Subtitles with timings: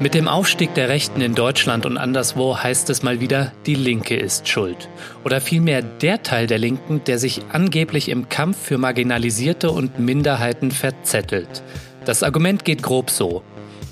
[0.00, 4.14] Mit dem Aufstieg der Rechten in Deutschland und anderswo heißt es mal wieder, die Linke
[4.14, 4.88] ist schuld.
[5.24, 10.70] Oder vielmehr der Teil der Linken, der sich angeblich im Kampf für Marginalisierte und Minderheiten
[10.70, 11.64] verzettelt.
[12.04, 13.42] Das Argument geht grob so.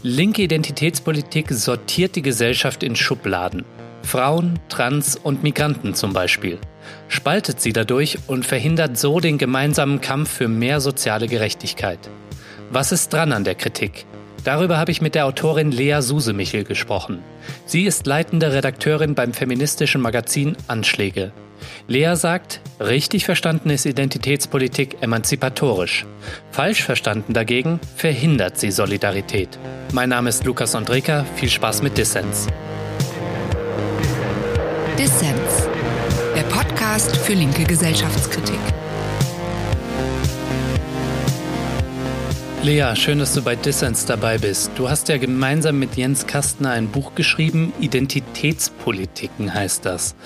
[0.05, 3.65] Linke Identitätspolitik sortiert die Gesellschaft in Schubladen.
[4.05, 6.61] Frauen, Trans und Migranten zum Beispiel.
[7.09, 11.99] Spaltet sie dadurch und verhindert so den gemeinsamen Kampf für mehr soziale Gerechtigkeit.
[12.71, 14.07] Was ist dran an der Kritik?
[14.47, 17.19] Darüber habe ich mit der Autorin Lea Susemichel gesprochen.
[17.65, 21.33] Sie ist leitende Redakteurin beim feministischen Magazin Anschläge.
[21.89, 26.07] Lea sagt, richtig verstanden ist Identitätspolitik emanzipatorisch.
[26.53, 29.59] Falsch verstanden dagegen verhindert sie Solidarität.
[29.93, 32.47] Mein Name ist Lukas Andreka, viel Spaß mit Dissens.
[34.97, 35.69] Dissens,
[36.37, 38.61] der Podcast für linke Gesellschaftskritik.
[42.67, 44.73] Lea, schön, dass du bei Dissens dabei bist.
[44.75, 50.17] Du hast ja gemeinsam mit Jens Kastner ein Buch geschrieben, Identitätspolitiken heißt das.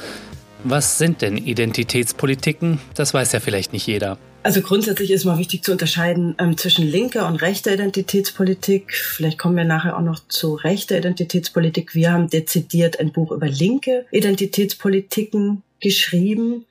[0.64, 2.80] Was sind denn Identitätspolitiken?
[2.94, 4.16] Das weiß ja vielleicht nicht jeder.
[4.42, 8.94] Also grundsätzlich ist mal wichtig zu unterscheiden ähm, zwischen linker und rechter Identitätspolitik.
[8.94, 11.94] Vielleicht kommen wir nachher auch noch zu rechter Identitätspolitik.
[11.94, 16.64] Wir haben dezidiert ein Buch über linke Identitätspolitiken geschrieben.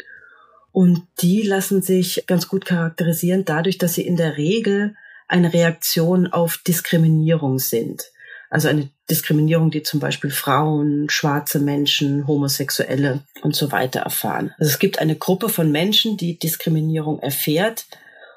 [0.72, 4.96] Und die lassen sich ganz gut charakterisieren dadurch, dass sie in der Regel
[5.30, 8.04] eine Reaktion auf Diskriminierung sind.
[8.50, 14.54] Also eine Diskriminierung, die zum Beispiel Frauen, schwarze Menschen, Homosexuelle und so weiter erfahren.
[14.58, 17.86] Also es gibt eine Gruppe von Menschen, die Diskriminierung erfährt.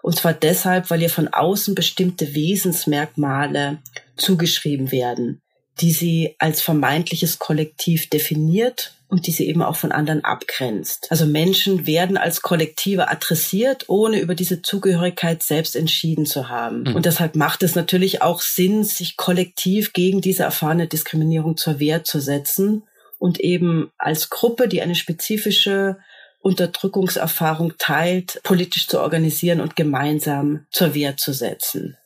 [0.03, 3.79] Und zwar deshalb, weil ihr von außen bestimmte Wesensmerkmale
[4.17, 5.41] zugeschrieben werden,
[5.81, 11.09] die sie als vermeintliches Kollektiv definiert und die sie eben auch von anderen abgrenzt.
[11.11, 16.85] Also Menschen werden als Kollektive adressiert, ohne über diese Zugehörigkeit selbst entschieden zu haben.
[16.85, 16.97] Mhm.
[16.97, 22.05] Und deshalb macht es natürlich auch Sinn, sich kollektiv gegen diese erfahrene Diskriminierung zur Wehr
[22.05, 22.85] zu setzen
[23.19, 25.99] und eben als Gruppe, die eine spezifische
[26.41, 31.99] Unterdrückungserfahrung teilt, politisch zu organisieren und gemeinsam zur Wehr zu setzen.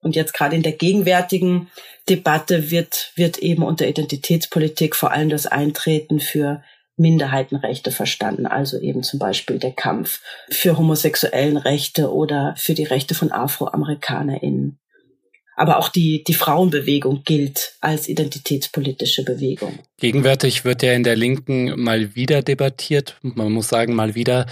[0.00, 1.70] Und jetzt gerade in der gegenwärtigen
[2.08, 6.62] Debatte wird, wird eben unter Identitätspolitik vor allem das Eintreten für
[6.96, 10.20] Minderheitenrechte verstanden, also eben zum Beispiel der Kampf
[10.50, 14.78] für homosexuellen Rechte oder für die Rechte von AfroamerikanerInnen.
[15.54, 19.78] Aber auch die, die Frauenbewegung gilt als identitätspolitische Bewegung.
[19.98, 23.16] Gegenwärtig wird ja in der Linken mal wieder debattiert.
[23.22, 24.46] Man muss sagen, mal wieder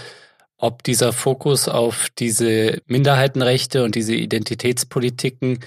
[0.57, 5.59] ob dieser Fokus auf diese Minderheitenrechte und diese Identitätspolitiken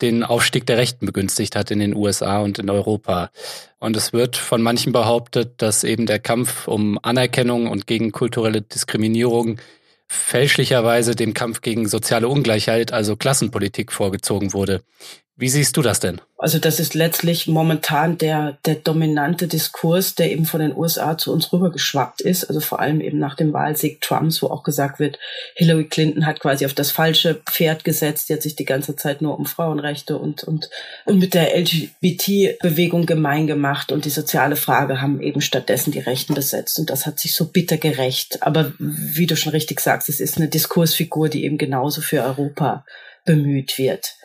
[0.00, 3.30] den Aufstieg der Rechten begünstigt hat in den USA und in Europa.
[3.78, 8.62] Und es wird von manchen behauptet, dass eben der Kampf um Anerkennung und gegen kulturelle
[8.62, 9.58] Diskriminierung
[10.06, 14.82] fälschlicherweise dem Kampf gegen soziale Ungleichheit, also Klassenpolitik, vorgezogen wurde.
[15.40, 16.20] Wie siehst du das denn?
[16.36, 21.32] Also das ist letztlich momentan der, der dominante Diskurs, der eben von den USA zu
[21.32, 22.46] uns rübergeschwappt ist.
[22.46, 25.16] Also vor allem eben nach dem Wahlsieg Trumps, wo auch gesagt wird,
[25.54, 28.28] Hillary Clinton hat quasi auf das falsche Pferd gesetzt.
[28.28, 30.70] Die hat sich die ganze Zeit nur um Frauenrechte und, und,
[31.04, 33.92] und mit der LGBT-Bewegung gemein gemacht.
[33.92, 36.80] Und die soziale Frage haben eben stattdessen die Rechten besetzt.
[36.80, 38.42] Und das hat sich so bitter gerecht.
[38.42, 42.84] Aber wie du schon richtig sagst, es ist eine Diskursfigur, die eben genauso für Europa
[43.24, 44.17] bemüht wird.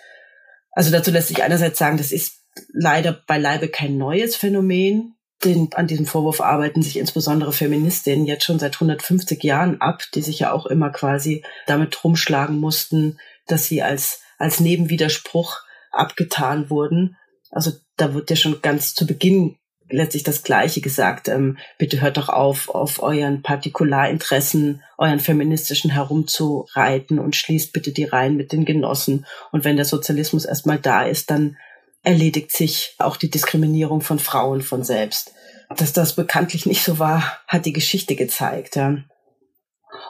[0.74, 2.42] Also dazu lässt sich einerseits sagen, das ist
[2.72, 5.16] leider beileibe kein neues Phänomen.
[5.44, 10.22] Denn an diesem Vorwurf arbeiten sich insbesondere Feministinnen jetzt schon seit 150 Jahren ab, die
[10.22, 15.60] sich ja auch immer quasi damit rumschlagen mussten, dass sie als, als Nebenwiderspruch
[15.92, 17.18] abgetan wurden.
[17.52, 19.58] Also da wird ja schon ganz zu Beginn
[19.90, 21.28] letztlich das Gleiche gesagt.
[21.28, 28.06] Ähm, bitte hört doch auf, auf euren Partikularinteressen, euren feministischen herumzureiten und schließt bitte die
[28.06, 29.26] Reihen mit den Genossen.
[29.52, 31.58] Und wenn der Sozialismus erstmal da ist, dann
[32.04, 35.34] erledigt sich auch die Diskriminierung von Frauen von selbst.
[35.78, 38.76] Dass das bekanntlich nicht so war, hat die Geschichte gezeigt.
[38.76, 38.98] Ja.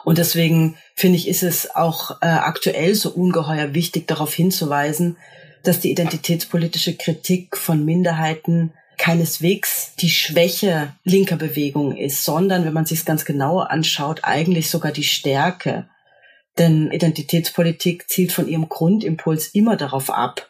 [0.04, 5.16] Und deswegen finde ich, ist es auch äh, aktuell so ungeheuer wichtig, darauf hinzuweisen,
[5.62, 12.86] dass die identitätspolitische Kritik von Minderheiten keineswegs die Schwäche linker Bewegung ist, sondern wenn man
[12.86, 15.88] sich es ganz genauer anschaut, eigentlich sogar die Stärke.
[16.58, 20.48] Denn Identitätspolitik zielt von ihrem Grundimpuls immer darauf ab,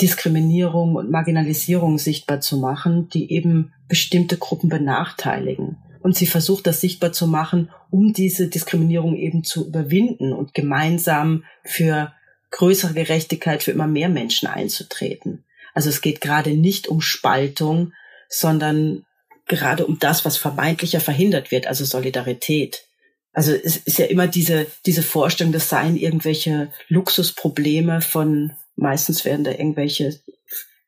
[0.00, 5.76] Diskriminierung und Marginalisierung sichtbar zu machen, die eben bestimmte Gruppen benachteiligen.
[6.00, 11.44] Und sie versucht das sichtbar zu machen, um diese Diskriminierung eben zu überwinden und gemeinsam
[11.64, 12.12] für
[12.50, 15.44] größere Gerechtigkeit für immer mehr Menschen einzutreten.
[15.74, 17.92] Also es geht gerade nicht um Spaltung,
[18.28, 19.04] sondern
[19.46, 22.86] gerade um das, was vermeintlicher verhindert wird, also Solidarität.
[23.32, 29.44] Also es ist ja immer diese, diese Vorstellung, das seien irgendwelche Luxusprobleme von, meistens werden
[29.44, 30.20] da irgendwelche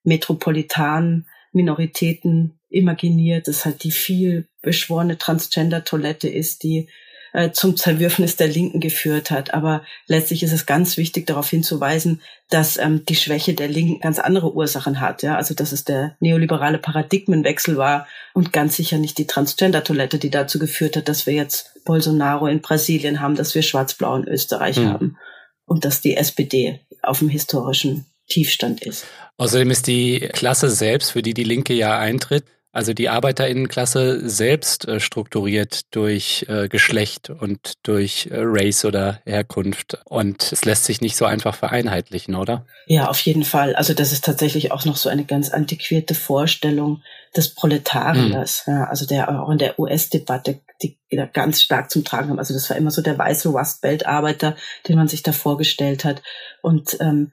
[0.02, 6.88] metropolitanen Minoritäten imaginiert, dass halt die viel beschworene Transgender-Toilette ist, die
[7.34, 9.52] äh, zum Zerwürfnis der Linken geführt hat.
[9.52, 14.20] Aber letztlich ist es ganz wichtig, darauf hinzuweisen, dass ähm, die Schwäche der Linken ganz
[14.20, 15.24] andere Ursachen hat.
[15.24, 15.36] Ja?
[15.36, 20.60] Also dass es der neoliberale Paradigmenwechsel war und ganz sicher nicht die Transgender-Toilette, die dazu
[20.60, 24.88] geführt hat, dass wir jetzt Bolsonaro in Brasilien haben, dass wir Schwarz-Blau in Österreich mhm.
[24.88, 25.18] haben
[25.66, 29.06] und dass die SPD auf dem historischen Tiefstand ist.
[29.38, 34.88] Außerdem ist die Klasse selbst, für die die Linke ja eintritt, also die Arbeiterinnenklasse selbst
[34.88, 39.98] äh, strukturiert durch äh, Geschlecht und durch äh, Race oder Herkunft.
[40.06, 42.66] Und es lässt sich nicht so einfach vereinheitlichen, oder?
[42.86, 43.76] Ja, auf jeden Fall.
[43.76, 47.00] Also das ist tatsächlich auch noch so eine ganz antiquierte Vorstellung
[47.36, 48.64] des Proletariers.
[48.66, 48.72] Mhm.
[48.72, 52.38] Ja, also der auch in der US-Debatte, die da ganz stark zum Tragen haben.
[52.40, 54.56] Also das war immer so der weiße Rust Belt-Arbeiter,
[54.88, 56.22] den man sich da vorgestellt hat.
[56.60, 57.30] Und ähm,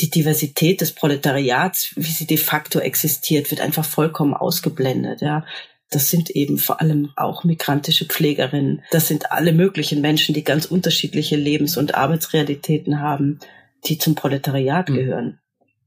[0.00, 5.20] die Diversität des Proletariats, wie sie de facto existiert, wird einfach vollkommen ausgeblendet.
[5.20, 5.44] Ja,
[5.90, 8.82] das sind eben vor allem auch migrantische Pflegerinnen.
[8.90, 13.38] Das sind alle möglichen Menschen, die ganz unterschiedliche Lebens- und Arbeitsrealitäten haben,
[13.84, 14.94] die zum Proletariat mhm.
[14.94, 15.40] gehören.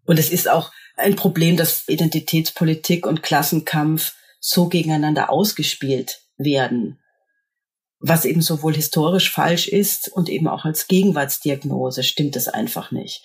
[0.05, 6.99] Und es ist auch ein Problem, dass Identitätspolitik und Klassenkampf so gegeneinander ausgespielt werden,
[7.99, 13.23] was eben sowohl historisch falsch ist und eben auch als Gegenwartsdiagnose stimmt es einfach nicht.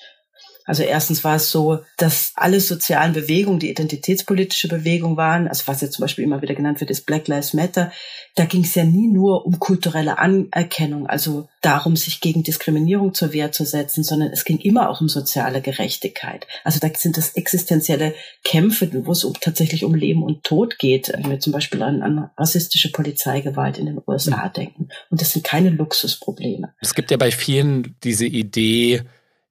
[0.70, 5.80] Also erstens war es so, dass alle sozialen Bewegungen, die identitätspolitische Bewegung waren, also was
[5.80, 7.90] jetzt zum Beispiel immer wieder genannt wird, ist Black Lives Matter,
[8.36, 13.32] da ging es ja nie nur um kulturelle Anerkennung, also darum, sich gegen Diskriminierung zur
[13.32, 16.46] Wehr zu setzen, sondern es ging immer auch um soziale Gerechtigkeit.
[16.62, 18.14] Also da sind das existenzielle
[18.44, 22.00] Kämpfe, wo es um, tatsächlich um Leben und Tod geht, wenn wir zum Beispiel an,
[22.02, 24.52] an rassistische Polizeigewalt in den USA mhm.
[24.52, 24.88] denken.
[25.10, 26.72] Und das sind keine Luxusprobleme.
[26.80, 29.02] Es gibt ja bei vielen diese Idee,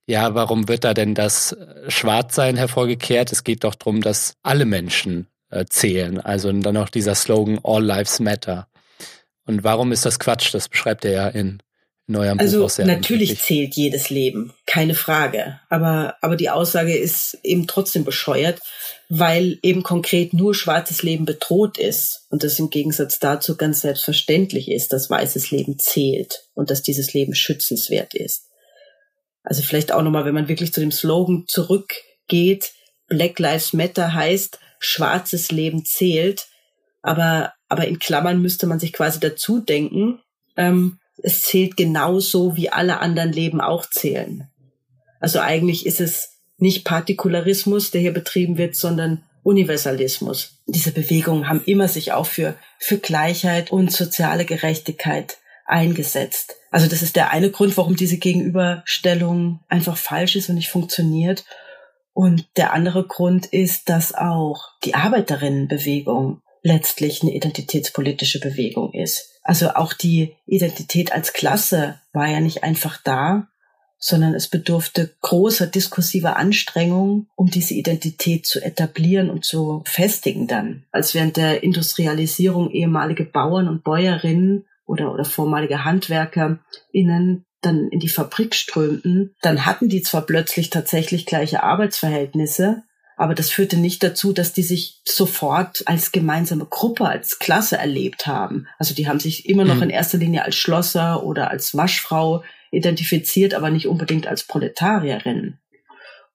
[0.10, 1.56] ja, warum wird da denn das
[1.88, 3.32] Schwarzsein hervorgekehrt?
[3.32, 6.20] Es geht doch darum, dass alle Menschen äh, zählen.
[6.20, 8.68] Also dann noch dieser Slogan All Lives Matter.
[9.46, 10.52] Und warum ist das Quatsch?
[10.52, 11.62] Das beschreibt er ja in,
[12.08, 13.46] in eurem also Buch auch sehr natürlich endlich.
[13.46, 15.60] zählt jedes Leben, keine Frage.
[15.70, 18.62] Aber, aber die Aussage ist eben trotzdem bescheuert,
[19.10, 24.72] weil eben konkret nur schwarzes Leben bedroht ist und das im Gegensatz dazu ganz selbstverständlich
[24.72, 28.49] ist, dass weißes Leben zählt und dass dieses Leben schützenswert ist.
[29.44, 32.74] Also vielleicht auch nochmal, wenn man wirklich zu dem Slogan zurückgeht,
[33.08, 36.48] Black Lives Matter heißt, schwarzes Leben zählt,
[37.02, 40.20] aber, aber in Klammern müsste man sich quasi dazu denken,
[40.58, 44.48] ähm, es zählt genauso, wie alle anderen Leben auch zählen.
[45.20, 50.60] Also eigentlich ist es nicht Partikularismus, der hier betrieben wird, sondern Universalismus.
[50.66, 55.38] Diese Bewegungen haben immer sich auch für, für Gleichheit und soziale Gerechtigkeit
[55.70, 56.56] eingesetzt.
[56.72, 61.46] Also das ist der eine Grund, warum diese Gegenüberstellung einfach falsch ist und nicht funktioniert.
[62.14, 69.40] Und der andere Grund ist, dass auch die Arbeiterinnenbewegung letztlich eine identitätspolitische Bewegung ist.
[69.44, 73.48] Also auch die Identität als Klasse war ja nicht einfach da,
[73.98, 80.86] sondern es bedurfte großer diskursiver Anstrengung, um diese Identität zu etablieren und zu festigen dann.
[80.92, 88.10] Als während der Industrialisierung ehemalige Bauern und Bäuerinnen oder, oder vormalige HandwerkerInnen dann in die
[88.10, 92.84] Fabrik strömten, dann hatten die zwar plötzlich tatsächlich gleiche Arbeitsverhältnisse,
[93.16, 98.28] aber das führte nicht dazu, dass die sich sofort als gemeinsame Gruppe, als Klasse erlebt
[98.28, 98.68] haben.
[98.78, 99.84] Also die haben sich immer noch mhm.
[99.84, 105.60] in erster Linie als Schlosser oder als Waschfrau identifiziert, aber nicht unbedingt als Proletarierinnen.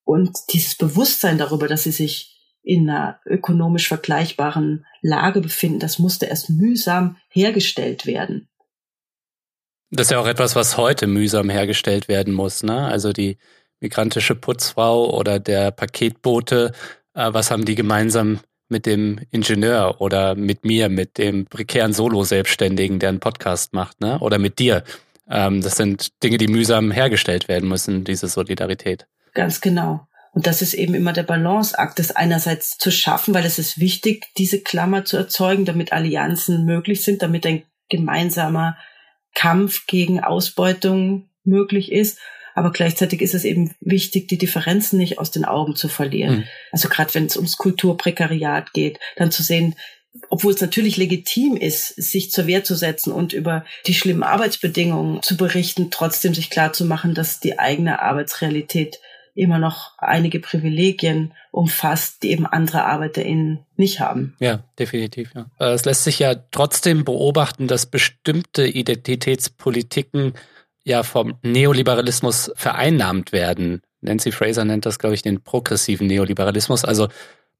[0.04, 2.33] Und dieses Bewusstsein darüber, dass sie sich
[2.64, 8.48] in einer ökonomisch vergleichbaren Lage befinden, das musste erst mühsam hergestellt werden.
[9.90, 12.62] Das ist ja auch etwas, was heute mühsam hergestellt werden muss.
[12.62, 12.86] Ne?
[12.86, 13.36] Also die
[13.80, 16.72] migrantische Putzfrau oder der Paketbote,
[17.12, 22.98] äh, was haben die gemeinsam mit dem Ingenieur oder mit mir, mit dem prekären Solo-Selbstständigen,
[22.98, 24.18] der einen Podcast macht, ne?
[24.20, 24.84] oder mit dir?
[25.28, 29.06] Ähm, das sind Dinge, die mühsam hergestellt werden müssen, diese Solidarität.
[29.34, 30.08] Ganz genau.
[30.34, 34.26] Und das ist eben immer der Balanceakt, das einerseits zu schaffen, weil es ist wichtig,
[34.36, 38.76] diese Klammer zu erzeugen, damit Allianzen möglich sind, damit ein gemeinsamer
[39.34, 42.18] Kampf gegen Ausbeutung möglich ist.
[42.56, 46.38] Aber gleichzeitig ist es eben wichtig, die Differenzen nicht aus den Augen zu verlieren.
[46.38, 46.44] Mhm.
[46.72, 49.76] Also gerade wenn es ums Kulturprekariat geht, dann zu sehen,
[50.30, 55.22] obwohl es natürlich legitim ist, sich zur Wehr zu setzen und über die schlimmen Arbeitsbedingungen
[55.22, 59.00] zu berichten, trotzdem sich klar zu machen, dass die eigene Arbeitsrealität
[59.34, 64.36] immer noch einige Privilegien umfasst, die eben andere ArbeiterInnen nicht haben.
[64.38, 65.32] Ja, definitiv.
[65.34, 65.46] Ja.
[65.58, 70.34] Äh, es lässt sich ja trotzdem beobachten, dass bestimmte Identitätspolitiken
[70.84, 73.82] ja vom Neoliberalismus vereinnahmt werden.
[74.00, 76.84] Nancy Fraser nennt das, glaube ich, den progressiven Neoliberalismus.
[76.84, 77.08] Also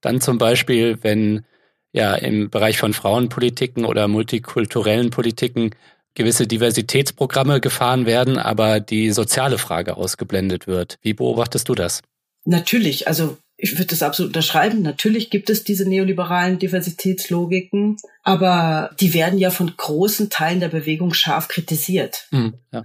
[0.01, 1.45] dann zum Beispiel, wenn
[1.93, 5.71] ja im Bereich von Frauenpolitiken oder multikulturellen Politiken
[6.15, 10.99] gewisse Diversitätsprogramme gefahren werden, aber die soziale Frage ausgeblendet wird.
[11.03, 12.03] Wie beobachtest du das?
[12.45, 14.83] Natürlich, also ich würde das absolut unterschreiben.
[14.83, 21.15] Natürlich gibt es diese neoliberalen Diversitätslogiken, aber die werden ja von großen Teilen der Bewegung
[21.15, 22.27] scharf kritisiert.
[22.31, 22.83] Mhm, ja.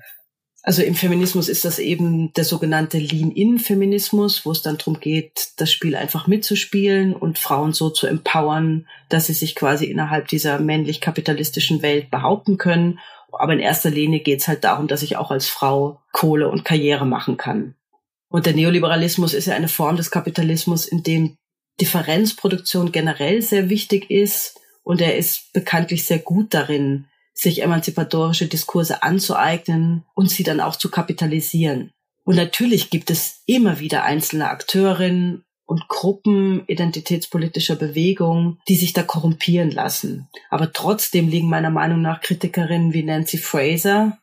[0.61, 5.71] Also im Feminismus ist das eben der sogenannte Lean-In-Feminismus, wo es dann darum geht, das
[5.71, 11.81] Spiel einfach mitzuspielen und Frauen so zu empowern, dass sie sich quasi innerhalb dieser männlich-kapitalistischen
[11.81, 12.99] Welt behaupten können.
[13.31, 16.65] Aber in erster Linie geht es halt darum, dass ich auch als Frau Kohle und
[16.65, 17.75] Karriere machen kann.
[18.29, 21.37] Und der Neoliberalismus ist ja eine Form des Kapitalismus, in dem
[21.81, 29.01] Differenzproduktion generell sehr wichtig ist und er ist bekanntlich sehr gut darin, sich emanzipatorische Diskurse
[29.01, 31.91] anzueignen und sie dann auch zu kapitalisieren.
[32.25, 39.03] Und natürlich gibt es immer wieder einzelne Akteurinnen und Gruppen identitätspolitischer Bewegungen, die sich da
[39.03, 40.27] korrumpieren lassen.
[40.49, 44.17] Aber trotzdem liegen meiner Meinung nach Kritikerinnen wie Nancy Fraser,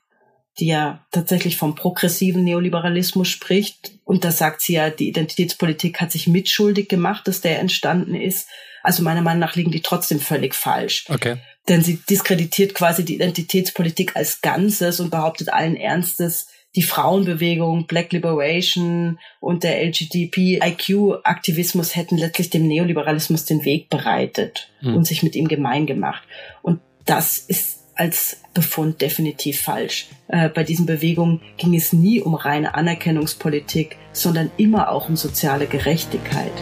[0.58, 3.92] die ja tatsächlich vom progressiven Neoliberalismus spricht.
[4.02, 8.48] Und da sagt sie ja, die Identitätspolitik hat sich mitschuldig gemacht, dass der entstanden ist.
[8.82, 11.04] Also meiner Meinung nach liegen die trotzdem völlig falsch.
[11.10, 11.36] Okay.
[11.68, 18.12] Denn sie diskreditiert quasi die Identitätspolitik als Ganzes und behauptet allen Ernstes, die Frauenbewegung, Black
[18.12, 24.94] Liberation und der LGBTIQ-Aktivismus hätten letztlich dem Neoliberalismus den Weg bereitet hm.
[24.94, 26.22] und sich mit ihm gemein gemacht.
[26.62, 30.08] Und das ist als Befund definitiv falsch.
[30.28, 35.66] Äh, bei diesen Bewegungen ging es nie um reine Anerkennungspolitik, sondern immer auch um soziale
[35.66, 36.52] Gerechtigkeit.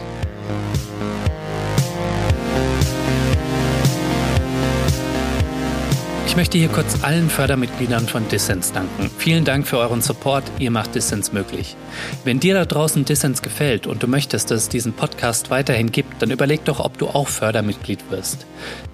[6.35, 9.09] Ich möchte hier kurz allen Fördermitgliedern von Dissens danken.
[9.17, 11.77] Vielen Dank für euren Support, ihr macht Dissens möglich.
[12.25, 16.21] Wenn dir da draußen Dissens gefällt und du möchtest, dass es diesen Podcast weiterhin gibt,
[16.21, 18.45] dann überleg doch, ob du auch Fördermitglied wirst.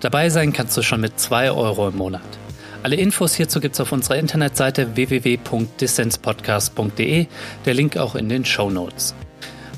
[0.02, 2.22] Dabei sein kannst du schon mit 2 Euro im Monat.
[2.84, 7.26] Alle Infos hierzu gibt es auf unserer Internetseite www.dissenspodcast.de,
[7.66, 9.16] der Link auch in den Show Notes.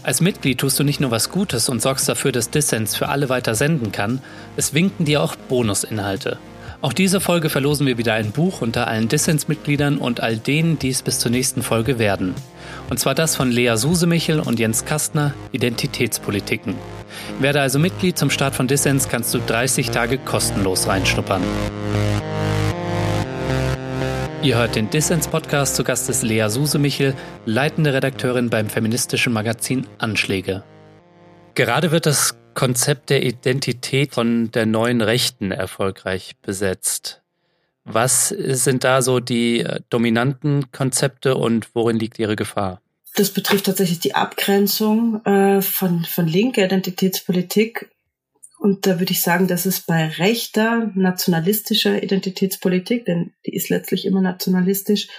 [0.04, 3.30] Als Mitglied tust du nicht nur was Gutes und sorgst dafür, dass Dissens für alle
[3.30, 4.22] weiter senden kann,
[4.58, 6.40] es winken dir auch Bonusinhalte.
[6.84, 10.90] Auch diese Folge verlosen wir wieder ein Buch unter allen Dissens-Mitgliedern und all denen, die
[10.90, 12.36] es bis zur nächsten Folge werden.
[12.90, 16.76] Und zwar das von Lea Susemichel und Jens Kastner, Identitätspolitiken.
[17.40, 21.42] Werde also Mitglied zum Start von Dissens, kannst du 30 Tage kostenlos reinschnuppern.
[24.42, 25.78] Ihr hört den Dissens-Podcast.
[25.78, 30.64] Zu Gast ist Lea Susemichel, leitende Redakteurin beim feministischen Magazin Anschläge.
[31.56, 37.22] Gerade wird das Konzept der Identität von der neuen Rechten erfolgreich besetzt.
[37.86, 42.82] Was sind da so die äh, dominanten Konzepte und worin liegt ihre Gefahr?
[43.16, 47.90] Das betrifft tatsächlich die Abgrenzung äh, von, von linker Identitätspolitik
[48.64, 54.06] und da würde ich sagen, dass es bei rechter, nationalistischer Identitätspolitik, denn die ist letztlich
[54.06, 55.10] immer nationalistisch,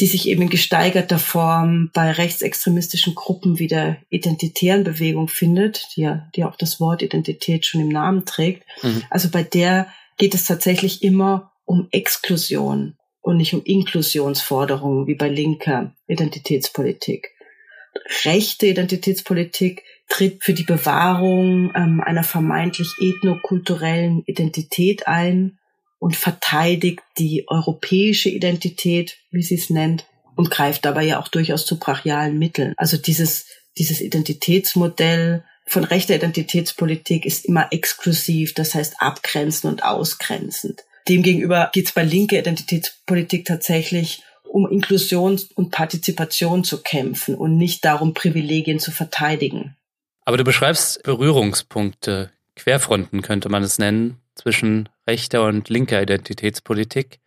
[0.00, 6.00] die sich eben in gesteigerter Form bei rechtsextremistischen Gruppen wie der identitären Bewegung findet, die
[6.00, 8.64] ja, die auch das Wort Identität schon im Namen trägt.
[8.82, 9.04] Mhm.
[9.10, 9.86] Also bei der
[10.16, 17.30] geht es tatsächlich immer um Exklusion und nicht um Inklusionsforderungen wie bei linker Identitätspolitik.
[18.24, 25.58] Rechte Identitätspolitik tritt für die Bewahrung ähm, einer vermeintlich ethnokulturellen Identität ein
[25.98, 31.66] und verteidigt die europäische Identität, wie sie es nennt, und greift dabei ja auch durchaus
[31.66, 32.72] zu brachialen Mitteln.
[32.76, 33.46] Also dieses,
[33.76, 40.84] dieses Identitätsmodell von rechter Identitätspolitik ist immer exklusiv, das heißt abgrenzend und ausgrenzend.
[41.08, 47.84] Demgegenüber geht es bei linker Identitätspolitik tatsächlich um Inklusion und Partizipation zu kämpfen und nicht
[47.84, 49.76] darum, Privilegien zu verteidigen.
[50.28, 57.20] Aber du beschreibst Berührungspunkte, Querfronten könnte man es nennen, zwischen rechter und linker Identitätspolitik.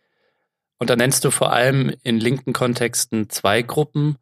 [0.78, 4.18] Und da nennst du vor allem in linken Kontexten zwei Gruppen,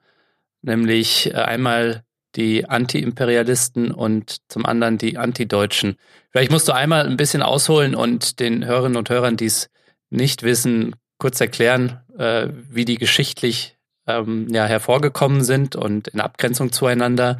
[0.62, 2.04] nämlich äh, einmal
[2.36, 5.96] die Anti-Imperialisten und zum anderen die Anti-Deutschen.
[6.30, 9.68] Vielleicht musst du einmal ein bisschen ausholen und den Hörerinnen und Hörern, die es
[10.08, 16.72] nicht wissen, kurz erklären, äh, wie die geschichtlich ähm, ja, hervorgekommen sind und in Abgrenzung
[16.72, 17.38] zueinander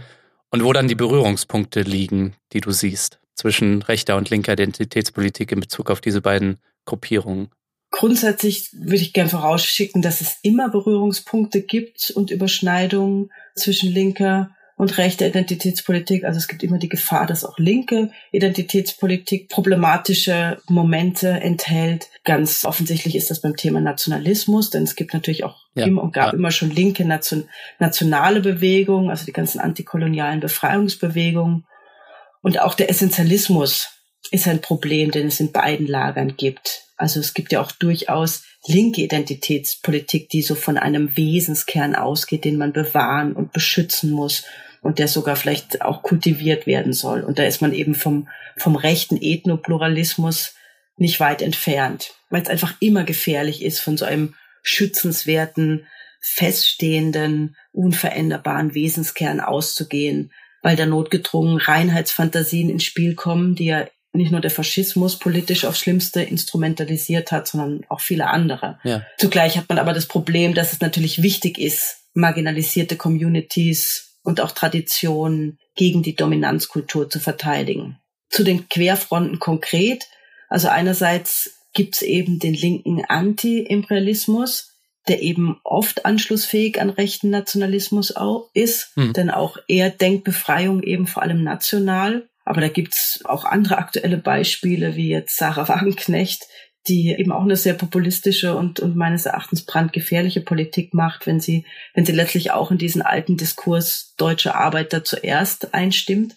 [0.51, 5.61] und wo dann die Berührungspunkte liegen, die du siehst zwischen rechter und linker Identitätspolitik in
[5.61, 7.51] Bezug auf diese beiden Gruppierungen?
[7.91, 14.97] Grundsätzlich würde ich gern vorausschicken, dass es immer Berührungspunkte gibt und Überschneidungen zwischen linker und
[14.97, 16.25] rechte Identitätspolitik.
[16.25, 22.09] Also es gibt immer die Gefahr, dass auch linke Identitätspolitik problematische Momente enthält.
[22.25, 26.15] Ganz offensichtlich ist das beim Thema Nationalismus, denn es gibt natürlich auch ja, immer und
[26.15, 26.33] gab ja.
[26.33, 27.45] immer schon linke Nation,
[27.79, 31.67] nationale Bewegungen, also die ganzen antikolonialen Befreiungsbewegungen.
[32.41, 33.91] Und auch der Essentialismus
[34.31, 36.85] ist ein Problem, den es in beiden Lagern gibt.
[36.97, 42.57] Also es gibt ja auch durchaus linke Identitätspolitik, die so von einem Wesenskern ausgeht, den
[42.57, 44.45] man bewahren und beschützen muss
[44.83, 47.23] und der sogar vielleicht auch kultiviert werden soll.
[47.23, 50.55] Und da ist man eben vom, vom rechten Ethnopluralismus
[50.97, 55.87] nicht weit entfernt, weil es einfach immer gefährlich ist, von so einem schützenswerten,
[56.21, 60.33] feststehenden, unveränderbaren Wesenskern auszugehen,
[60.63, 65.79] weil da notgedrungen Reinheitsfantasien ins Spiel kommen, die ja nicht nur der Faschismus politisch aufs
[65.79, 68.79] Schlimmste instrumentalisiert hat, sondern auch viele andere.
[68.83, 69.07] Ja.
[69.19, 74.53] Zugleich hat man aber das Problem, dass es natürlich wichtig ist, marginalisierte Communities und auch
[74.53, 77.99] Traditionen gegen die Dominanzkultur zu verteidigen.
[78.29, 80.07] Zu den Querfronten konkret.
[80.49, 84.77] Also einerseits gibt's eben den linken Anti-Imperialismus,
[85.09, 89.13] der eben oft anschlussfähig an rechten Nationalismus auch ist, hm.
[89.13, 92.29] denn auch er denkt Befreiung eben vor allem national.
[92.45, 96.47] Aber da gibt's auch andere aktuelle Beispiele, wie jetzt Sarah Wagenknecht,
[96.89, 101.65] die eben auch eine sehr populistische und, und meines Erachtens brandgefährliche Politik macht, wenn sie,
[101.95, 106.37] wenn sie letztlich auch in diesen alten Diskurs deutsche Arbeiter zuerst einstimmt.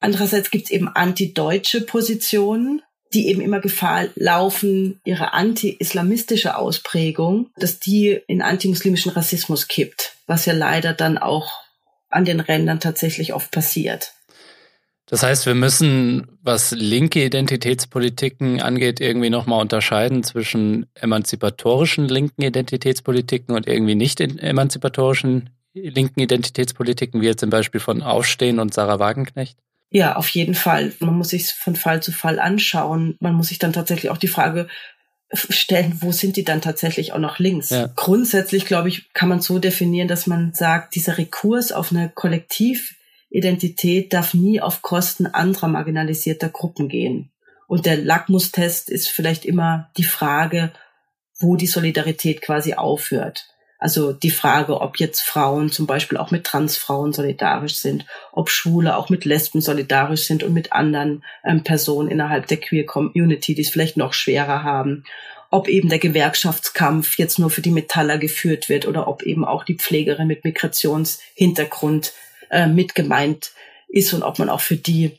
[0.00, 2.82] Andererseits gibt es eben antideutsche Positionen,
[3.14, 10.44] die eben immer Gefahr laufen, ihre anti-islamistische Ausprägung, dass die in antimuslimischen Rassismus kippt, was
[10.44, 11.62] ja leider dann auch
[12.10, 14.12] an den Rändern tatsächlich oft passiert.
[15.10, 23.54] Das heißt, wir müssen, was linke Identitätspolitiken angeht, irgendwie nochmal unterscheiden zwischen emanzipatorischen linken Identitätspolitiken
[23.54, 29.58] und irgendwie nicht emanzipatorischen linken Identitätspolitiken, wie jetzt zum Beispiel von Aufstehen und Sarah Wagenknecht?
[29.90, 30.92] Ja, auf jeden Fall.
[31.00, 33.16] Man muss sich von Fall zu Fall anschauen.
[33.20, 34.68] Man muss sich dann tatsächlich auch die Frage
[35.32, 37.70] stellen, wo sind die dann tatsächlich auch noch links?
[37.70, 37.88] Ja.
[37.96, 42.96] Grundsätzlich, glaube ich, kann man so definieren, dass man sagt, dieser Rekurs auf eine Kollektiv
[43.30, 47.30] Identität darf nie auf Kosten anderer marginalisierter Gruppen gehen.
[47.66, 50.72] Und der Lackmustest ist vielleicht immer die Frage,
[51.38, 53.46] wo die Solidarität quasi aufhört.
[53.78, 58.96] Also die Frage, ob jetzt Frauen zum Beispiel auch mit Transfrauen solidarisch sind, ob Schwule
[58.96, 63.62] auch mit Lesben solidarisch sind und mit anderen ähm, Personen innerhalb der Queer Community, die
[63.62, 65.04] es vielleicht noch schwerer haben,
[65.50, 69.62] ob eben der Gewerkschaftskampf jetzt nur für die Metaller geführt wird oder ob eben auch
[69.62, 72.12] die Pflegerin mit Migrationshintergrund
[72.50, 73.52] äh, mit gemeint
[73.88, 75.18] ist und ob man auch für die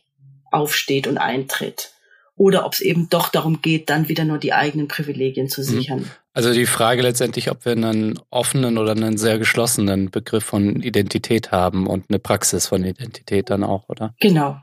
[0.52, 1.92] aufsteht und eintritt.
[2.36, 5.66] Oder ob es eben doch darum geht, dann wieder nur die eigenen Privilegien zu mhm.
[5.66, 6.12] sichern.
[6.34, 11.52] Also die Frage letztendlich, ob wir einen offenen oder einen sehr geschlossenen Begriff von Identität
[11.52, 14.16] haben und eine Praxis von Identität dann auch, oder?
[14.22, 14.58] Genau.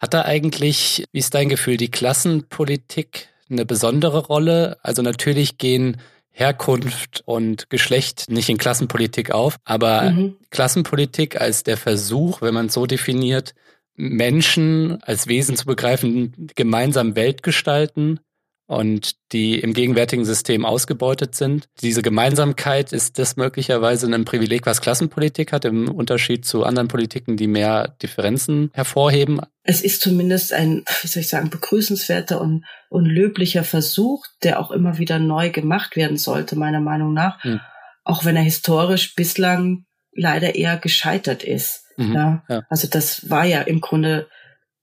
[0.00, 4.78] Hat da eigentlich, wie ist dein Gefühl, die Klassenpolitik eine besondere Rolle?
[4.82, 5.98] Also natürlich gehen
[6.38, 10.36] Herkunft und Geschlecht nicht in Klassenpolitik auf, aber mhm.
[10.50, 13.54] Klassenpolitik als der Versuch, wenn man es so definiert,
[13.96, 18.20] Menschen als Wesen zu begreifen, gemeinsam Welt gestalten
[18.68, 21.68] und die im gegenwärtigen System ausgebeutet sind.
[21.80, 27.38] Diese Gemeinsamkeit ist das möglicherweise ein Privileg, was Klassenpolitik hat, im Unterschied zu anderen Politiken,
[27.38, 29.40] die mehr Differenzen hervorheben.
[29.62, 34.70] Es ist zumindest ein, wie soll ich sagen, begrüßenswerter und, und löblicher Versuch, der auch
[34.70, 37.42] immer wieder neu gemacht werden sollte, meiner Meinung nach.
[37.42, 37.60] Hm.
[38.04, 41.84] Auch wenn er historisch bislang leider eher gescheitert ist.
[41.96, 42.42] Mhm, ja.
[42.50, 42.62] ja.
[42.68, 44.28] Also das war ja im Grunde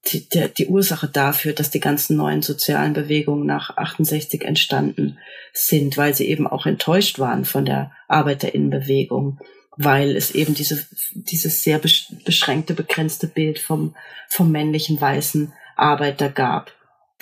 [0.06, 5.18] die, die, die Ursache dafür, dass die ganzen neuen sozialen Bewegungen nach 68 entstanden
[5.52, 9.40] sind, weil sie eben auch enttäuscht waren von der Arbeiterinnenbewegung,
[9.76, 13.94] weil es eben diese, dieses sehr beschränkte, begrenzte Bild vom,
[14.28, 16.72] vom männlichen weißen Arbeiter gab.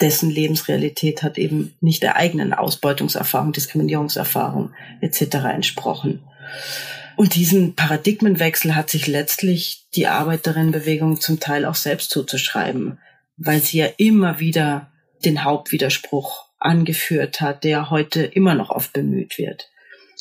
[0.01, 5.37] Dessen Lebensrealität hat eben nicht der eigenen Ausbeutungserfahrung, Diskriminierungserfahrung etc.
[5.55, 6.23] entsprochen.
[7.17, 12.99] Und diesen Paradigmenwechsel hat sich letztlich die Arbeiterinnenbewegung zum Teil auch selbst zuzuschreiben,
[13.37, 14.93] weil sie ja immer wieder
[15.25, 19.71] den Hauptwiderspruch angeführt hat, der heute immer noch oft bemüht wird.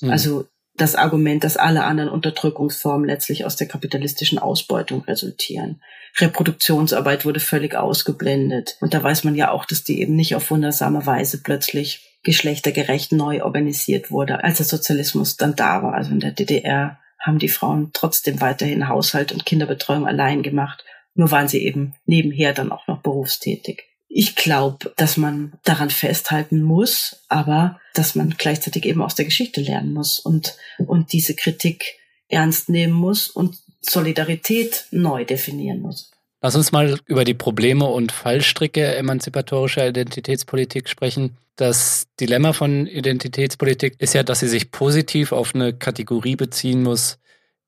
[0.02, 0.12] Mhm.
[0.12, 5.82] Also das Argument, dass alle anderen Unterdrückungsformen letztlich aus der kapitalistischen Ausbeutung resultieren.
[6.18, 8.78] Reproduktionsarbeit wurde völlig ausgeblendet.
[8.82, 13.12] Und da weiß man ja auch, dass die eben nicht auf wundersame Weise plötzlich geschlechtergerecht
[13.12, 15.94] neu organisiert wurde, als der Sozialismus dann da war.
[15.94, 20.84] Also in der DDR haben die Frauen trotzdem weiterhin Haushalt und Kinderbetreuung allein gemacht.
[21.16, 23.84] Nur waren sie eben nebenher dann auch noch berufstätig.
[24.08, 29.62] Ich glaube, dass man daran festhalten muss, aber dass man gleichzeitig eben aus der Geschichte
[29.62, 36.13] lernen muss und, und diese Kritik ernst nehmen muss und Solidarität neu definieren muss.
[36.44, 41.38] Lass uns mal über die Probleme und Fallstricke emanzipatorischer Identitätspolitik sprechen.
[41.56, 47.18] Das Dilemma von Identitätspolitik ist ja, dass sie sich positiv auf eine Kategorie beziehen muss,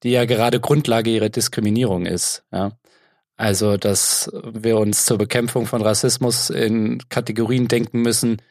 [0.04, 2.44] die ja gerade Grundlage ihrer Diskriminierung ist.
[2.52, 2.74] Ja?
[3.38, 8.42] Also, dass wir uns zur Bekämpfung von Rassismus in Kategorien denken müssen,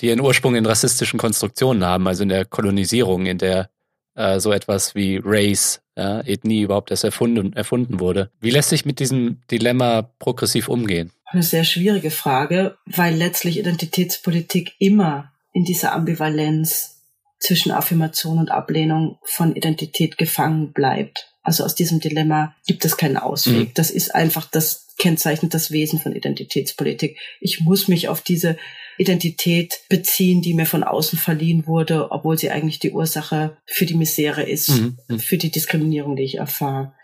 [0.00, 3.68] die ihren Ursprung in rassistischen Konstruktionen haben, also in der Kolonisierung, in der
[4.14, 8.30] äh, so etwas wie Race, ja, Ethnie überhaupt erst erfunden, erfunden wurde.
[8.40, 11.12] Wie lässt sich mit diesem Dilemma progressiv umgehen?
[11.26, 17.02] Eine sehr schwierige Frage, weil letztlich Identitätspolitik immer in dieser Ambivalenz
[17.38, 21.30] zwischen Affirmation und Ablehnung von Identität gefangen bleibt.
[21.42, 23.68] Also aus diesem Dilemma gibt es keinen Ausweg.
[23.68, 23.74] Mhm.
[23.74, 27.18] Das ist einfach das kennzeichnet das Wesen von Identitätspolitik.
[27.40, 28.56] Ich muss mich auf diese
[28.98, 33.94] Identität beziehen, die mir von außen verliehen wurde, obwohl sie eigentlich die Ursache für die
[33.94, 34.98] Misere ist, mhm.
[35.08, 35.18] mhm.
[35.18, 36.94] für die Diskriminierung, die ich erfahre.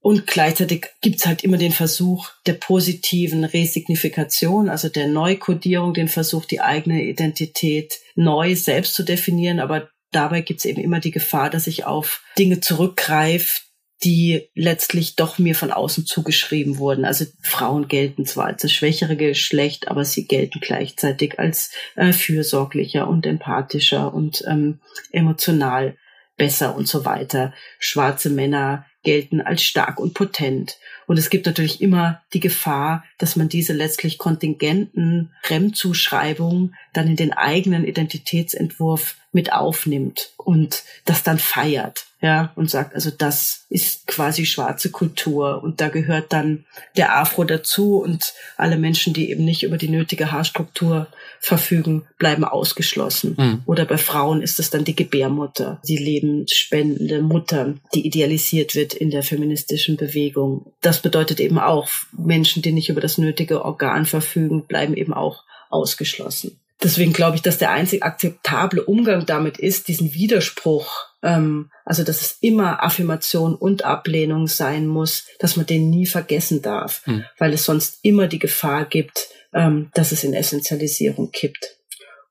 [0.00, 6.44] Und gleichzeitig gibt's halt immer den Versuch der positiven Resignifikation, also der Neukodierung, den Versuch,
[6.44, 9.58] die eigene Identität neu selbst zu definieren.
[9.58, 13.60] Aber dabei gibt's eben immer die Gefahr, dass ich auf Dinge zurückgreife,
[14.04, 17.04] die letztlich doch mir von außen zugeschrieben wurden.
[17.04, 23.08] Also Frauen gelten zwar als das schwächere Geschlecht, aber sie gelten gleichzeitig als äh, fürsorglicher
[23.08, 24.78] und empathischer und ähm,
[25.10, 25.96] emotional
[26.36, 27.52] besser und so weiter.
[27.80, 30.78] Schwarze Männer gelten als stark und potent.
[31.06, 37.16] Und es gibt natürlich immer die Gefahr, dass man diese letztlich kontingenten Fremdzuschreibungen dann in
[37.16, 44.08] den eigenen Identitätsentwurf mit aufnimmt und das dann feiert ja, und sagt, also das ist
[44.08, 46.64] quasi schwarze Kultur und da gehört dann
[46.96, 51.06] der Afro dazu und alle Menschen, die eben nicht über die nötige Haarstruktur
[51.38, 53.36] verfügen, bleiben ausgeschlossen.
[53.38, 53.62] Mhm.
[53.66, 59.10] Oder bei Frauen ist es dann die Gebärmutter, die lebensspendende Mutter, die idealisiert wird in
[59.10, 60.72] der feministischen Bewegung.
[60.80, 65.44] Das bedeutet eben auch, Menschen, die nicht über das nötige Organ verfügen, bleiben eben auch
[65.70, 66.58] ausgeschlossen.
[66.82, 72.22] Deswegen glaube ich, dass der einzig akzeptable Umgang damit ist, diesen Widerspruch, ähm, also dass
[72.22, 77.24] es immer Affirmation und Ablehnung sein muss, dass man den nie vergessen darf, mhm.
[77.38, 81.76] weil es sonst immer die Gefahr gibt, ähm, dass es in Essentialisierung kippt.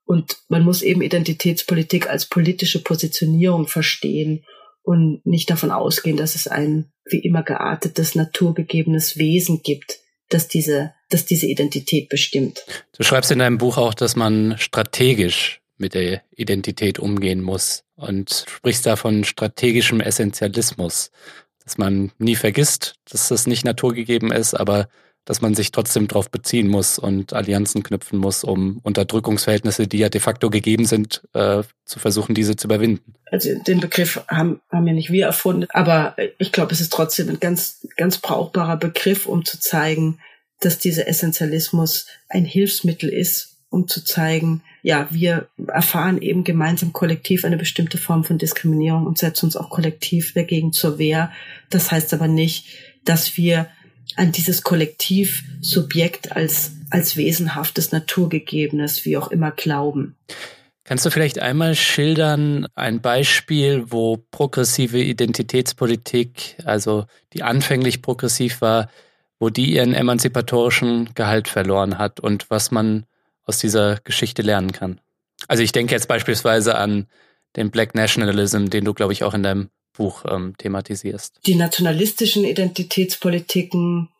[0.04, 4.44] Und man muss eben Identitätspolitik als politische Positionierung verstehen
[4.82, 9.98] und nicht davon ausgehen, dass es ein wie immer geartetes, naturgegebenes Wesen gibt,
[10.30, 12.64] das diese das diese Identität bestimmt.
[12.96, 18.44] Du schreibst in deinem Buch auch, dass man strategisch mit der Identität umgehen muss und
[18.48, 21.10] sprichst da von strategischem Essentialismus,
[21.64, 24.88] dass man nie vergisst, dass das nicht naturgegeben ist, aber
[25.24, 30.08] dass man sich trotzdem darauf beziehen muss und Allianzen knüpfen muss, um Unterdrückungsverhältnisse, die ja
[30.08, 33.14] de facto gegeben sind, äh, zu versuchen, diese zu überwinden.
[33.30, 37.28] Also den Begriff haben, haben ja nicht wir erfunden, aber ich glaube, es ist trotzdem
[37.28, 40.18] ein ganz, ganz brauchbarer Begriff, um zu zeigen,
[40.60, 47.44] dass dieser Essentialismus ein Hilfsmittel ist, um zu zeigen, ja, wir erfahren eben gemeinsam kollektiv
[47.44, 51.30] eine bestimmte Form von Diskriminierung und setzen uns auch kollektiv dagegen zur Wehr.
[51.70, 52.66] Das heißt aber nicht,
[53.04, 53.68] dass wir
[54.16, 60.16] an dieses Kollektivsubjekt als, als wesenhaftes, naturgegebenes, wie auch immer glauben.
[60.84, 67.04] Kannst du vielleicht einmal schildern ein Beispiel, wo progressive Identitätspolitik, also
[67.34, 68.88] die anfänglich progressiv war,
[69.38, 73.04] wo die ihren emanzipatorischen Gehalt verloren hat und was man
[73.48, 75.00] aus dieser Geschichte lernen kann.
[75.48, 77.06] Also ich denke jetzt beispielsweise an
[77.56, 81.40] den Black Nationalism, den du, glaube ich, auch in deinem Buch ähm, thematisierst.
[81.46, 84.10] Die nationalistischen Identitätspolitiken,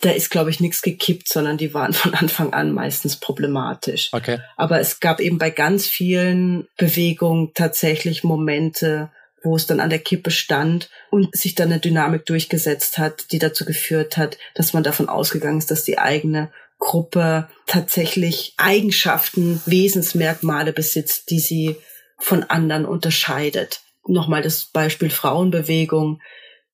[0.00, 4.08] da ist, glaube ich, nichts gekippt, sondern die waren von Anfang an meistens problematisch.
[4.12, 4.38] Okay.
[4.56, 9.10] Aber es gab eben bei ganz vielen Bewegungen tatsächlich Momente,
[9.44, 13.38] wo es dann an der Kippe stand und sich dann eine Dynamik durchgesetzt hat, die
[13.38, 20.72] dazu geführt hat, dass man davon ausgegangen ist, dass die eigene Gruppe tatsächlich Eigenschaften, Wesensmerkmale
[20.72, 21.76] besitzt, die sie
[22.18, 23.80] von anderen unterscheidet.
[24.06, 26.20] Nochmal das Beispiel Frauenbewegung.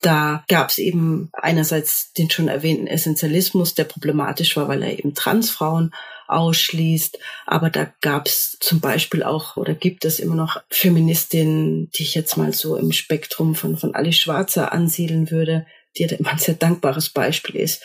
[0.01, 5.15] Da gab es eben einerseits den schon erwähnten Essentialismus, der problematisch war, weil er eben
[5.15, 5.95] Transfrauen
[6.29, 7.19] ausschließt.
[7.47, 12.15] Aber da gab es zum Beispiel auch oder gibt es immer noch Feministinnen, die ich
[12.15, 16.39] jetzt mal so im Spektrum von, von Alice Schwarzer ansiedeln würde, die ja immer ein
[16.39, 17.83] sehr dankbares Beispiel ist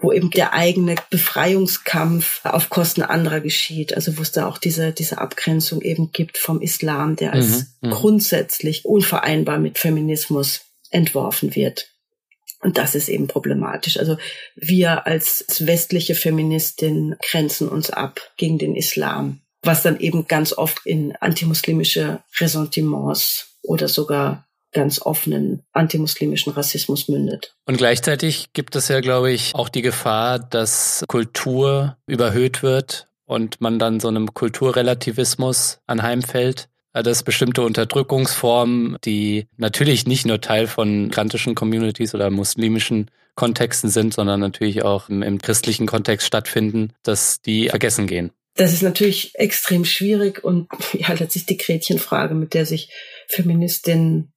[0.00, 3.94] wo eben der eigene Befreiungskampf auf Kosten anderer geschieht.
[3.94, 7.88] Also wo es da auch diese, diese Abgrenzung eben gibt vom Islam, der als mhm,
[7.88, 7.90] mhm.
[7.90, 11.88] grundsätzlich unvereinbar mit Feminismus entworfen wird.
[12.60, 13.98] Und das ist eben problematisch.
[13.98, 14.16] Also
[14.56, 20.84] wir als westliche Feministin grenzen uns ab gegen den Islam, was dann eben ganz oft
[20.84, 24.47] in antimuslimische Ressentiments oder sogar
[24.78, 27.56] ganz offenen antimuslimischen Rassismus mündet.
[27.66, 33.60] Und gleichzeitig gibt es ja, glaube ich, auch die Gefahr, dass Kultur überhöht wird und
[33.60, 41.04] man dann so einem Kulturrelativismus anheimfällt dass bestimmte Unterdrückungsformen, die natürlich nicht nur Teil von
[41.04, 47.40] migrantischen Communities oder muslimischen Kontexten sind, sondern natürlich auch im, im christlichen Kontext stattfinden, dass
[47.40, 48.32] die vergessen gehen.
[48.56, 52.90] Das ist natürlich extrem schwierig und ja, letztlich die Gretchenfrage, mit der sich
[53.28, 54.32] Feministinnen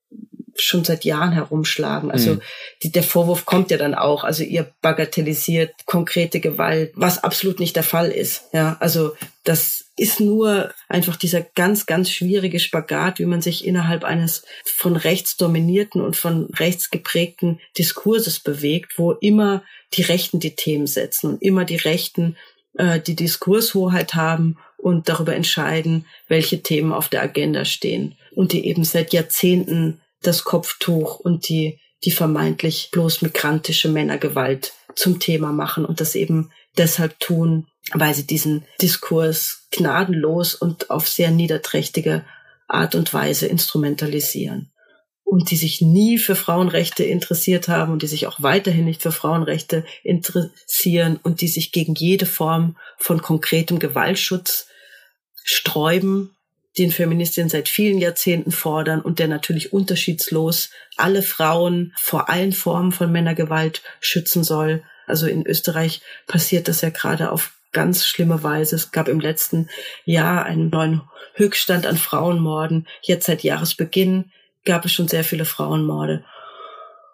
[0.62, 2.12] schon seit Jahren herumschlagen.
[2.12, 2.41] Also mhm.
[2.84, 4.24] die, der Vorwurf kommt ja dann auch.
[4.24, 8.45] Also ihr bagatellisiert konkrete Gewalt, was absolut nicht der Fall ist.
[8.54, 14.04] Ja, also das ist nur einfach dieser ganz, ganz schwierige Spagat, wie man sich innerhalb
[14.04, 20.56] eines von rechts dominierten und von rechts geprägten Diskurses bewegt, wo immer die Rechten die
[20.56, 22.38] Themen setzen und immer die Rechten
[22.78, 28.65] äh, die Diskurshoheit haben und darüber entscheiden, welche Themen auf der Agenda stehen und die
[28.65, 35.86] eben seit Jahrzehnten das Kopftuch und die, die vermeintlich bloß migrantische Männergewalt zum Thema machen
[35.86, 42.25] und das eben deshalb tun, weil sie diesen Diskurs gnadenlos und auf sehr niederträchtige
[42.67, 44.71] Art und Weise instrumentalisieren.
[45.23, 49.13] Und die sich nie für Frauenrechte interessiert haben und die sich auch weiterhin nicht für
[49.13, 54.67] Frauenrechte interessieren und die sich gegen jede Form von konkretem Gewaltschutz
[55.43, 56.36] sträuben
[56.77, 62.91] den Feministinnen seit vielen Jahrzehnten fordern und der natürlich unterschiedslos alle Frauen vor allen Formen
[62.91, 64.84] von Männergewalt schützen soll.
[65.05, 68.75] Also in Österreich passiert das ja gerade auf ganz schlimme Weise.
[68.75, 69.69] Es gab im letzten
[70.05, 71.01] Jahr einen neuen
[71.34, 72.88] Höchststand an Frauenmorden.
[73.01, 74.31] Jetzt seit Jahresbeginn
[74.65, 76.23] gab es schon sehr viele Frauenmorde.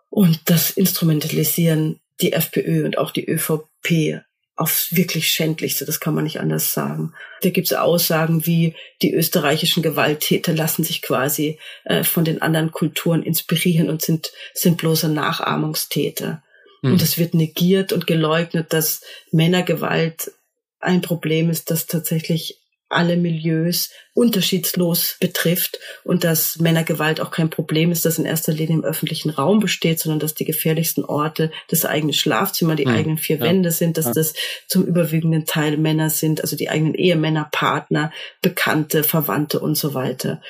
[0.10, 4.22] Und das instrumentalisieren die FPÖ und auch die ÖVP
[4.58, 7.14] aufs wirklich Schändlichste, das kann man nicht anders sagen.
[7.42, 12.72] Da gibt es Aussagen wie, die österreichischen Gewalttäter lassen sich quasi äh, von den anderen
[12.72, 16.44] Kulturen inspirieren und sind, sind bloße Nachahmungstäter.
[16.82, 16.94] Mhm.
[16.94, 20.32] Und es wird negiert und geleugnet, dass Männergewalt
[20.80, 22.58] ein Problem ist, das tatsächlich
[22.90, 28.78] alle Milieus unterschiedslos betrifft und dass Männergewalt auch kein Problem ist, das in erster Linie
[28.78, 32.94] im öffentlichen Raum besteht, sondern dass die gefährlichsten Orte das eigene Schlafzimmer, die mhm.
[32.94, 33.44] eigenen vier ja.
[33.44, 34.14] Wände sind, dass ja.
[34.14, 34.34] das
[34.68, 40.42] zum überwiegenden Teil Männer sind, also die eigenen Ehemänner, Partner, Bekannte, Verwandte und so weiter.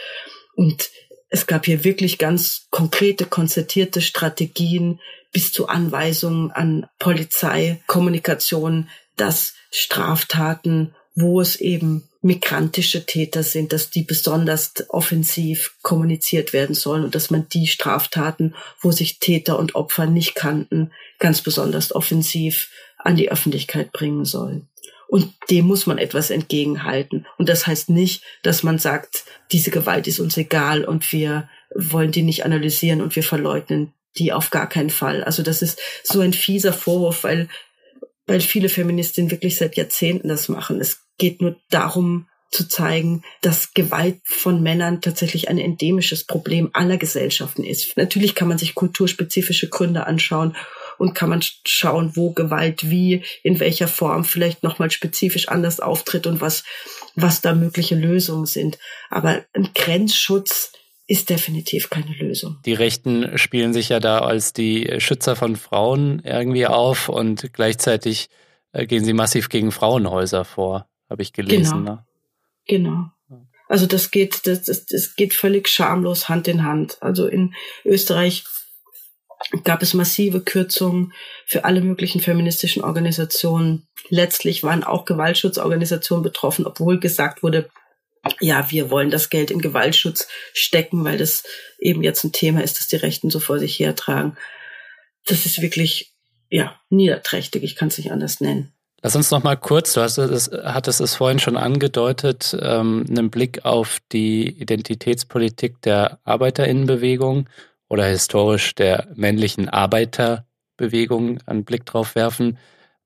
[0.56, 0.89] Und
[1.30, 5.00] es gab hier wirklich ganz konkrete, konzertierte Strategien
[5.32, 13.90] bis zu Anweisungen an Polizei, Kommunikation, dass Straftaten, wo es eben migrantische Täter sind, dass
[13.90, 19.74] die besonders offensiv kommuniziert werden sollen und dass man die Straftaten, wo sich Täter und
[19.74, 24.68] Opfer nicht kannten, ganz besonders offensiv an die Öffentlichkeit bringen soll.
[25.08, 27.26] Und dem muss man etwas entgegenhalten.
[27.40, 32.12] Und das heißt nicht, dass man sagt, diese Gewalt ist uns egal und wir wollen
[32.12, 35.24] die nicht analysieren und wir verleugnen die auf gar keinen Fall.
[35.24, 37.50] Also das ist so ein fieser Vorwurf, weil
[38.28, 40.80] weil viele Feministinnen wirklich seit Jahrzehnten das machen.
[40.80, 46.98] Es geht nur darum, zu zeigen, dass Gewalt von Männern tatsächlich ein endemisches Problem aller
[46.98, 47.98] Gesellschaften ist.
[47.98, 50.56] Natürlich kann man sich kulturspezifische Gründe anschauen
[50.98, 56.26] und kann man schauen, wo Gewalt wie, in welcher Form vielleicht nochmal spezifisch anders auftritt
[56.26, 56.63] und was,
[57.16, 58.80] was da mögliche Lösungen sind.
[59.10, 60.72] Aber ein Grenzschutz
[61.08, 62.58] ist definitiv keine Lösung.
[62.65, 68.30] Die Rechten spielen sich ja da als die Schützer von Frauen irgendwie auf und gleichzeitig
[68.74, 71.80] äh, gehen sie massiv gegen Frauenhäuser vor, habe ich gelesen.
[71.80, 71.91] Genau.
[71.91, 72.06] Ne?
[72.67, 73.06] Genau.
[73.70, 76.98] Also das geht, das, das, das geht völlig schamlos Hand in Hand.
[77.02, 78.43] Also in Österreich
[79.63, 81.13] gab es massive Kürzungen
[81.46, 83.88] für alle möglichen feministischen Organisationen.
[84.10, 87.70] Letztlich waren auch Gewaltschutzorganisationen betroffen, obwohl gesagt wurde,
[88.40, 91.44] ja, wir wollen das Geld in Gewaltschutz stecken, weil das
[91.80, 94.38] eben jetzt ein Thema ist, das die Rechten so vor sich hertragen.
[95.26, 96.13] Das ist wirklich,
[96.50, 97.63] ja, niederträchtig.
[97.63, 98.72] Ich kann es nicht anders nennen.
[99.04, 103.30] Lass uns noch mal kurz, du hast es, hattest es vorhin schon angedeutet, ähm, einen
[103.30, 107.48] Blick auf die Identitätspolitik der Arbeiterinnenbewegung
[107.90, 112.58] oder historisch der männlichen Arbeiterbewegung einen Blick drauf werfen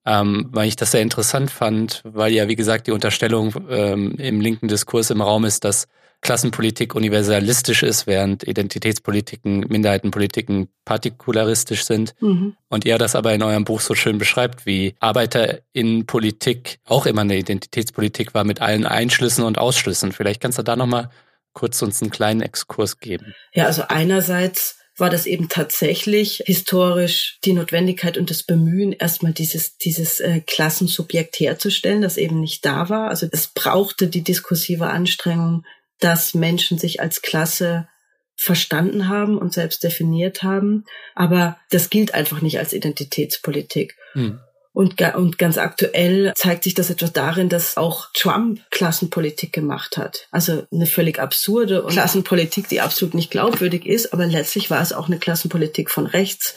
[0.06, 4.42] ähm, weil ich das sehr interessant fand, weil ja, wie gesagt, die Unterstellung ähm, im
[4.42, 5.88] linken Diskurs im Raum ist, dass
[6.22, 12.14] Klassenpolitik universalistisch ist, während Identitätspolitiken, Minderheitenpolitiken partikularistisch sind.
[12.20, 12.56] Mhm.
[12.70, 17.38] Und ihr das aber in eurem Buch so schön beschreibt, wie Arbeiterinnenpolitik auch immer eine
[17.38, 20.12] Identitätspolitik war mit allen Einschlüssen und Ausschlüssen.
[20.12, 21.10] Vielleicht kannst du da nochmal
[21.54, 23.34] kurz uns einen kleinen Exkurs geben.
[23.54, 29.78] Ja, also einerseits war das eben tatsächlich historisch die Notwendigkeit und das Bemühen, erstmal dieses,
[29.78, 33.10] dieses äh, Klassensubjekt herzustellen, das eben nicht da war.
[33.10, 35.66] Also es brauchte die diskursive Anstrengung,
[36.00, 37.88] dass Menschen sich als Klasse
[38.36, 40.86] verstanden haben und selbst definiert haben.
[41.16, 43.96] Aber das gilt einfach nicht als Identitätspolitik.
[44.14, 44.40] Hm.
[44.74, 50.28] Und, und ganz aktuell zeigt sich das etwa darin, dass auch Trump Klassenpolitik gemacht hat.
[50.32, 55.08] Also eine völlig absurde Klassenpolitik, die absolut nicht glaubwürdig ist, aber letztlich war es auch
[55.08, 56.56] eine Klassenpolitik von rechts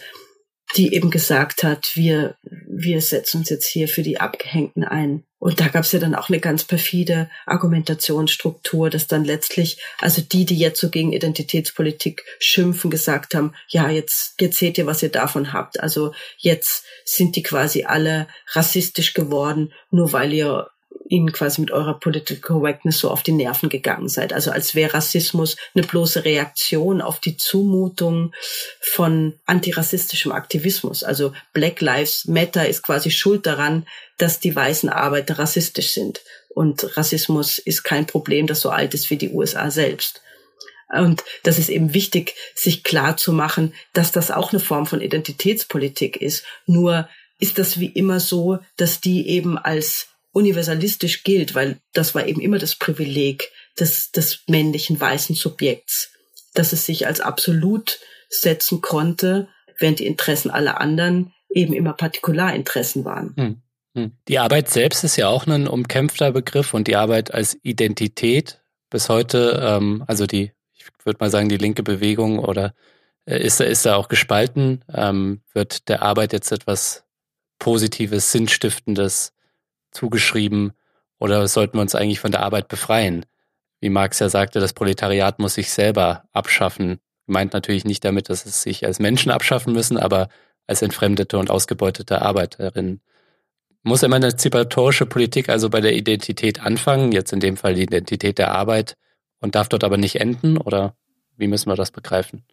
[0.76, 5.24] die eben gesagt hat, wir, wir setzen uns jetzt hier für die Abgehängten ein.
[5.38, 10.22] Und da gab es ja dann auch eine ganz perfide Argumentationsstruktur, dass dann letztlich, also
[10.22, 15.02] die, die jetzt so gegen Identitätspolitik schimpfen, gesagt haben, ja, jetzt, jetzt seht ihr, was
[15.02, 15.80] ihr davon habt.
[15.80, 20.68] Also jetzt sind die quasi alle rassistisch geworden, nur weil ihr
[21.08, 24.32] ihnen quasi mit eurer Political Correctness so auf die Nerven gegangen seid.
[24.32, 28.32] Also als wäre Rassismus eine bloße Reaktion auf die Zumutung
[28.80, 31.04] von antirassistischem Aktivismus.
[31.04, 33.86] Also Black Lives Matter ist quasi schuld daran,
[34.18, 36.22] dass die weißen Arbeiter rassistisch sind.
[36.48, 40.22] Und Rassismus ist kein Problem, das so alt ist wie die USA selbst.
[40.92, 45.00] Und das ist eben wichtig, sich klar zu machen, dass das auch eine Form von
[45.00, 46.44] Identitätspolitik ist.
[46.66, 47.08] Nur
[47.40, 52.40] ist das wie immer so, dass die eben als universalistisch gilt, weil das war eben
[52.40, 56.12] immer das Privileg des, des männlichen weißen Subjekts,
[56.52, 63.04] dass es sich als absolut setzen konnte, während die Interessen aller anderen eben immer Partikularinteressen
[63.04, 63.34] waren.
[63.36, 63.62] Hm.
[63.96, 64.12] Hm.
[64.26, 69.08] Die Arbeit selbst ist ja auch ein umkämpfter Begriff und die Arbeit als Identität bis
[69.08, 72.74] heute, ähm, also die, ich würde mal sagen, die linke Bewegung oder
[73.24, 77.04] äh, ist, ist da auch gespalten, ähm, wird der Arbeit jetzt etwas
[77.60, 79.33] Positives, Sinnstiftendes
[79.94, 80.72] zugeschrieben
[81.18, 83.24] oder sollten wir uns eigentlich von der Arbeit befreien?
[83.80, 86.98] Wie Marx ja sagte, das Proletariat muss sich selber abschaffen.
[87.26, 90.28] Meint natürlich nicht damit, dass es sich als Menschen abschaffen müssen, aber
[90.66, 93.00] als entfremdete und ausgebeutete Arbeiterinnen.
[93.82, 98.52] Muss emanzipatorische Politik also bei der Identität anfangen, jetzt in dem Fall die Identität der
[98.52, 98.96] Arbeit,
[99.40, 100.56] und darf dort aber nicht enden?
[100.56, 100.96] Oder
[101.36, 102.44] wie müssen wir das begreifen?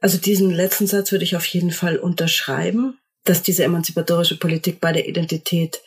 [0.00, 4.92] Also diesen letzten Satz würde ich auf jeden Fall unterschreiben, dass diese emanzipatorische Politik bei
[4.92, 5.80] der Identität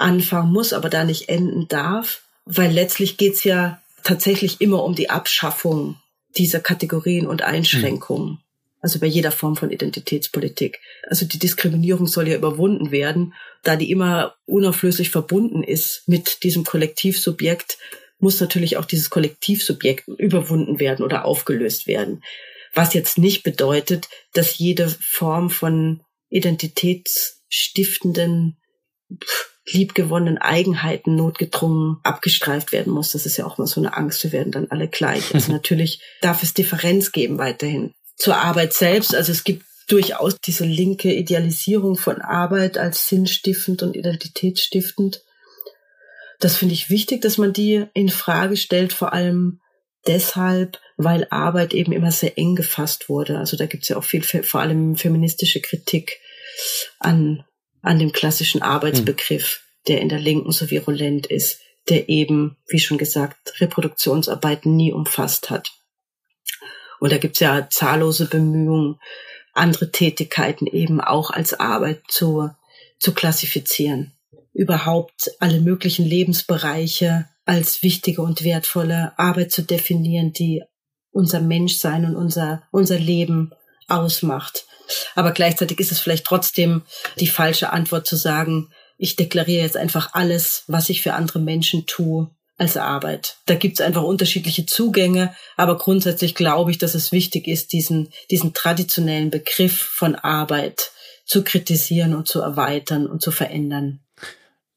[0.00, 5.10] anfangen muss, aber da nicht enden darf, weil letztlich geht's ja tatsächlich immer um die
[5.10, 5.96] Abschaffung
[6.36, 8.30] dieser Kategorien und Einschränkungen.
[8.30, 8.38] Mhm.
[8.82, 10.80] Also bei jeder Form von Identitätspolitik.
[11.06, 13.34] Also die Diskriminierung soll ja überwunden werden.
[13.62, 17.76] Da die immer unauflöslich verbunden ist mit diesem Kollektivsubjekt,
[18.20, 22.24] muss natürlich auch dieses Kollektivsubjekt überwunden werden oder aufgelöst werden.
[22.72, 28.56] Was jetzt nicht bedeutet, dass jede Form von identitätsstiftenden
[29.66, 33.12] liebgewonnenen Eigenheiten notgedrungen abgestreift werden muss.
[33.12, 35.34] Das ist ja auch mal so eine Angst, wir werden dann alle gleich.
[35.34, 37.92] Also natürlich darf es Differenz geben weiterhin.
[38.16, 43.96] Zur Arbeit selbst, also es gibt durchaus diese linke Idealisierung von Arbeit als sinnstiftend und
[43.96, 45.22] identitätsstiftend.
[46.38, 49.60] Das finde ich wichtig, dass man die in Frage stellt, vor allem
[50.06, 53.38] deshalb, weil Arbeit eben immer sehr eng gefasst wurde.
[53.38, 56.18] Also da gibt es ja auch viel, vor allem feministische Kritik
[56.98, 57.44] an
[57.82, 62.98] an dem klassischen Arbeitsbegriff, der in der Linken so virulent ist, der eben, wie schon
[62.98, 65.72] gesagt, Reproduktionsarbeiten nie umfasst hat.
[67.00, 69.00] Und da gibt's ja zahllose Bemühungen,
[69.54, 72.50] andere Tätigkeiten eben auch als Arbeit zu,
[72.98, 74.12] zu klassifizieren.
[74.52, 80.62] Überhaupt alle möglichen Lebensbereiche als wichtige und wertvolle Arbeit zu definieren, die
[81.10, 83.52] unser Menschsein und unser, unser Leben
[83.88, 84.66] ausmacht.
[85.14, 86.82] Aber gleichzeitig ist es vielleicht trotzdem
[87.18, 91.86] die falsche Antwort zu sagen, ich deklariere jetzt einfach alles, was ich für andere Menschen
[91.86, 93.38] tue, als Arbeit.
[93.46, 98.10] Da gibt es einfach unterschiedliche Zugänge, aber grundsätzlich glaube ich, dass es wichtig ist, diesen,
[98.30, 100.92] diesen traditionellen Begriff von Arbeit
[101.24, 104.00] zu kritisieren und zu erweitern und zu verändern.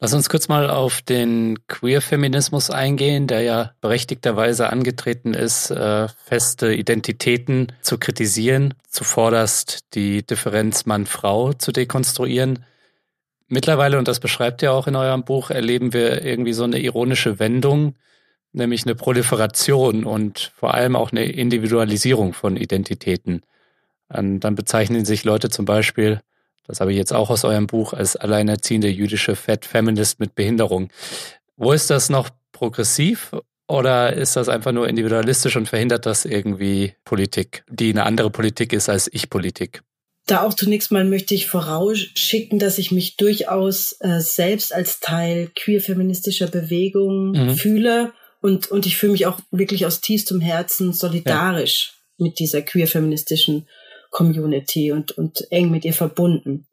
[0.04, 6.74] Lass uns kurz mal auf den Queer-Feminismus eingehen, der ja berechtigterweise angetreten ist, äh, feste
[6.74, 12.66] Identitäten zu kritisieren, zuvorderst die Differenz Mann-Frau zu dekonstruieren.
[13.48, 17.40] Mittlerweile, und das beschreibt ihr auch in eurem Buch, erleben wir irgendwie so eine ironische
[17.40, 17.96] Wendung,
[18.52, 23.42] nämlich eine Proliferation und vor allem auch eine Individualisierung von Identitäten.
[24.10, 26.20] Und dann bezeichnen sich Leute zum Beispiel
[26.68, 30.90] das habe ich jetzt auch aus eurem Buch als alleinerziehende jüdische Fat Feminist mit Behinderung.
[31.58, 33.32] Wo ist das noch progressiv
[33.68, 38.74] oder ist das einfach nur individualistisch und verhindert das irgendwie Politik, die eine andere Politik
[38.74, 39.82] ist als Ich-Politik?
[40.26, 45.52] Da auch zunächst mal möchte ich vorausschicken, dass ich mich durchaus äh, selbst als Teil
[45.54, 47.56] queer-feministischer Bewegung mhm.
[47.56, 52.26] fühle und, und ich fühle mich auch wirklich aus tiefstem Herzen solidarisch ja.
[52.26, 53.68] mit dieser queer-feministischen
[54.14, 56.68] Community und, und eng mit ihr verbunden.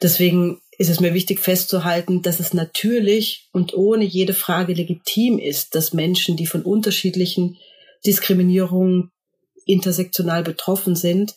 [0.00, 5.74] Deswegen ist es mir wichtig festzuhalten, dass es natürlich und ohne jede Frage legitim ist,
[5.74, 7.58] dass Menschen, die von unterschiedlichen
[8.06, 9.10] Diskriminierungen
[9.64, 11.34] intersektional betroffen sind,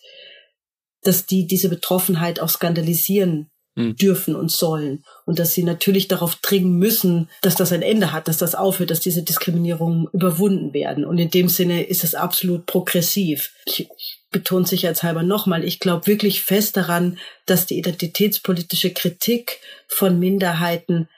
[1.02, 3.96] dass die diese Betroffenheit auch skandalisieren hm.
[3.96, 5.04] dürfen und sollen.
[5.26, 8.92] Und dass sie natürlich darauf dringen müssen, dass das ein Ende hat, dass das aufhört,
[8.92, 11.06] dass diese Diskriminierungen überwunden werden.
[11.06, 13.54] Und in dem Sinne ist es absolut progressiv.
[13.66, 13.88] Ich,
[14.30, 17.18] ich betone sicherheitshalber nochmal, ich glaube wirklich fest daran,
[17.48, 21.10] dass die identitätspolitische Kritik von Minderheiten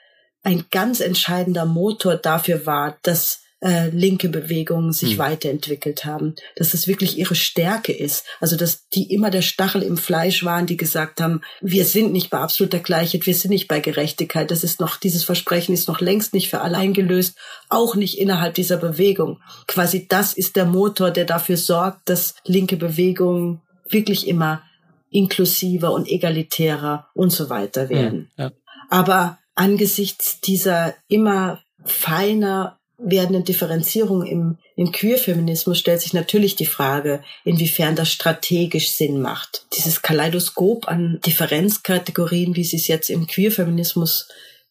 [0.42, 5.18] ein ganz entscheidender Motor dafür war, dass äh, linke Bewegungen sich hm.
[5.18, 8.24] weiterentwickelt haben, dass es wirklich ihre Stärke ist.
[8.40, 12.28] Also dass die immer der Stachel im Fleisch waren, die gesagt haben, wir sind nicht
[12.28, 14.50] bei absoluter Gleichheit, wir sind nicht bei Gerechtigkeit.
[14.50, 17.36] Das ist noch, dieses Versprechen ist noch längst nicht für alle eingelöst,
[17.68, 19.40] auch nicht innerhalb dieser Bewegung.
[19.68, 24.62] Quasi das ist der Motor, der dafür sorgt, dass linke Bewegungen wirklich immer
[25.10, 28.30] inklusiver und egalitärer und so weiter werden.
[28.36, 28.52] Ja, ja.
[28.88, 37.22] Aber angesichts dieser immer feiner werdenden Differenzierung im, im Queerfeminismus stellt sich natürlich die Frage,
[37.44, 39.66] inwiefern das strategisch Sinn macht.
[39.76, 44.28] Dieses Kaleidoskop an Differenzkategorien, wie es es jetzt im Queerfeminismus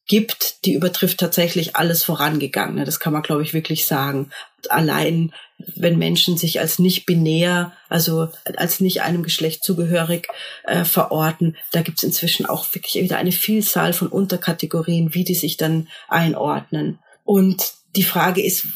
[0.08, 2.86] gibt, die übertrifft tatsächlich alles Vorangegangene.
[2.86, 4.30] Das kann man, glaube ich, wirklich sagen.
[4.70, 5.34] Allein,
[5.76, 10.28] wenn Menschen sich als nicht binär, also als nicht einem Geschlecht zugehörig
[10.64, 15.36] äh, verorten, da gibt es inzwischen auch wirklich wieder eine Vielzahl von Unterkategorien, wie die
[15.36, 17.00] sich dann einordnen.
[17.24, 18.68] Und die Frage ist,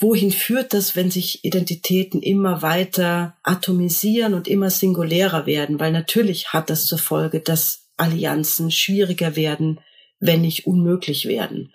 [0.00, 5.78] wohin führt das, wenn sich Identitäten immer weiter atomisieren und immer singulärer werden?
[5.78, 9.80] Weil natürlich hat das zur Folge, dass Allianzen schwieriger werden,
[10.18, 11.74] wenn nicht unmöglich werden.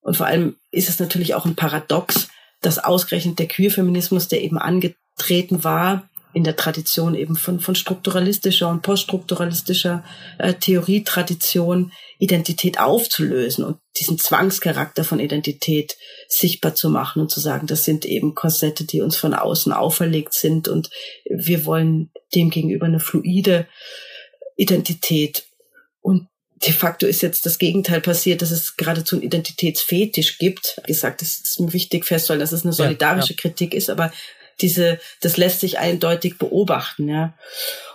[0.00, 2.28] Und vor allem ist es natürlich auch ein Paradox,
[2.60, 8.68] dass ausgerechnet der Queerfeminismus, der eben angetreten war, in der Tradition eben von, von strukturalistischer
[8.68, 10.04] und poststrukturalistischer
[10.38, 15.96] äh, Theorietradition Identität aufzulösen und diesen Zwangscharakter von Identität
[16.28, 20.34] sichtbar zu machen und zu sagen, das sind eben Korsette, die uns von außen auferlegt
[20.34, 20.90] sind und
[21.24, 23.66] wir wollen demgegenüber eine fluide
[24.56, 25.46] Identität.
[26.02, 30.82] Und de facto ist jetzt das Gegenteil passiert, dass es geradezu einen Identitätsfetisch gibt.
[30.84, 33.40] Wie gesagt, es ist mir wichtig festzuhalten, dass es eine solidarische ja, ja.
[33.40, 34.12] Kritik ist, aber
[34.60, 37.34] diese, das lässt sich eindeutig beobachten, ja.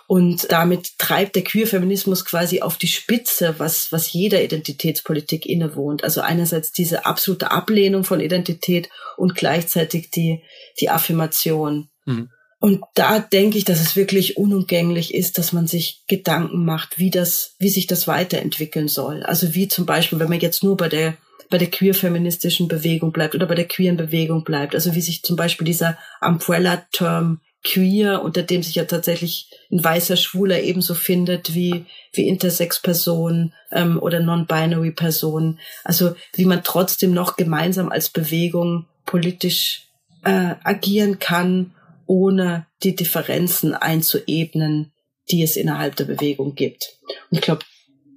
[0.08, 6.04] Und damit treibt der Queer-Feminismus quasi auf die Spitze, was, was jeder Identitätspolitik innewohnt.
[6.04, 10.44] Also einerseits diese absolute Ablehnung von Identität und gleichzeitig die,
[10.82, 11.88] die Affirmation.
[12.04, 12.30] Mhm.
[12.60, 17.10] Und da denke ich, dass es wirklich unumgänglich ist, dass man sich Gedanken macht, wie
[17.10, 19.24] das, wie sich das weiterentwickeln soll.
[19.24, 21.16] Also wie zum Beispiel, wenn man jetzt nur bei der
[21.52, 24.74] bei der queer-feministischen Bewegung bleibt oder bei der queeren Bewegung bleibt.
[24.74, 30.16] Also wie sich zum Beispiel dieser Umbrella-Term queer, unter dem sich ja tatsächlich ein weißer
[30.16, 35.60] Schwuler ebenso findet wie, wie Intersex-Personen ähm, oder Non-Binary-Personen.
[35.84, 39.90] Also wie man trotzdem noch gemeinsam als Bewegung politisch
[40.24, 41.76] äh, agieren kann,
[42.06, 44.94] ohne die Differenzen einzuebnen,
[45.30, 46.98] die es innerhalb der Bewegung gibt.
[47.30, 47.66] Und ich glaube,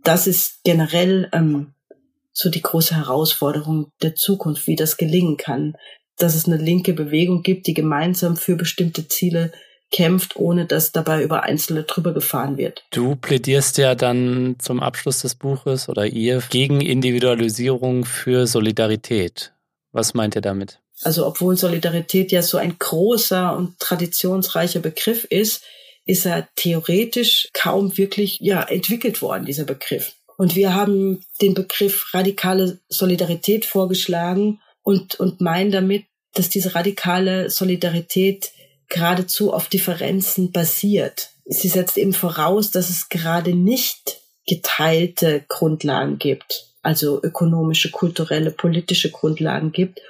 [0.04, 1.74] das ist generell ähm,
[2.34, 5.76] so die große Herausforderung der Zukunft, wie das gelingen kann,
[6.18, 9.52] dass es eine linke Bewegung gibt, die gemeinsam für bestimmte Ziele
[9.90, 12.84] kämpft, ohne dass dabei über Einzelne drüber gefahren wird.
[12.90, 19.52] Du plädierst ja dann zum Abschluss des Buches oder ihr gegen Individualisierung für Solidarität.
[19.92, 20.80] Was meint ihr damit?
[21.02, 25.62] Also obwohl Solidarität ja so ein großer und traditionsreicher Begriff ist,
[26.04, 30.14] ist er theoretisch kaum wirklich ja entwickelt worden, dieser Begriff.
[30.36, 36.04] Und wir haben den Begriff radikale Solidarität vorgeschlagen und, und meinen damit,
[36.34, 38.50] dass diese radikale Solidarität
[38.88, 41.30] geradezu auf Differenzen basiert.
[41.46, 49.10] Sie setzt eben voraus, dass es gerade nicht geteilte Grundlagen gibt, also ökonomische, kulturelle, politische
[49.10, 50.00] Grundlagen gibt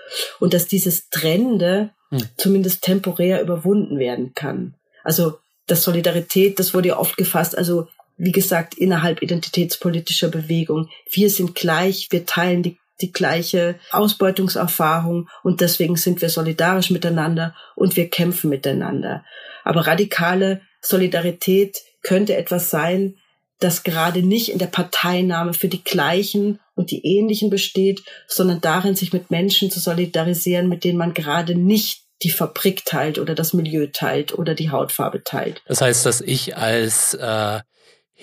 [0.41, 2.21] und dass dieses Trennende hm.
[2.37, 4.75] zumindest temporär überwunden werden kann.
[5.05, 10.89] Also das Solidarität, das wurde ja oft gefasst, also wie gesagt, innerhalb identitätspolitischer Bewegung.
[11.11, 17.55] Wir sind gleich, wir teilen die, die gleiche Ausbeutungserfahrung und deswegen sind wir solidarisch miteinander
[17.75, 19.25] und wir kämpfen miteinander.
[19.65, 23.17] Aber radikale Solidarität könnte etwas sein,
[23.59, 28.95] das gerade nicht in der Parteinahme für die Gleichen und die Ähnlichen besteht, sondern darin,
[28.95, 33.53] sich mit Menschen zu solidarisieren, mit denen man gerade nicht die Fabrik teilt oder das
[33.53, 35.63] Milieu teilt oder die Hautfarbe teilt.
[35.67, 37.61] Das heißt, dass ich als äh,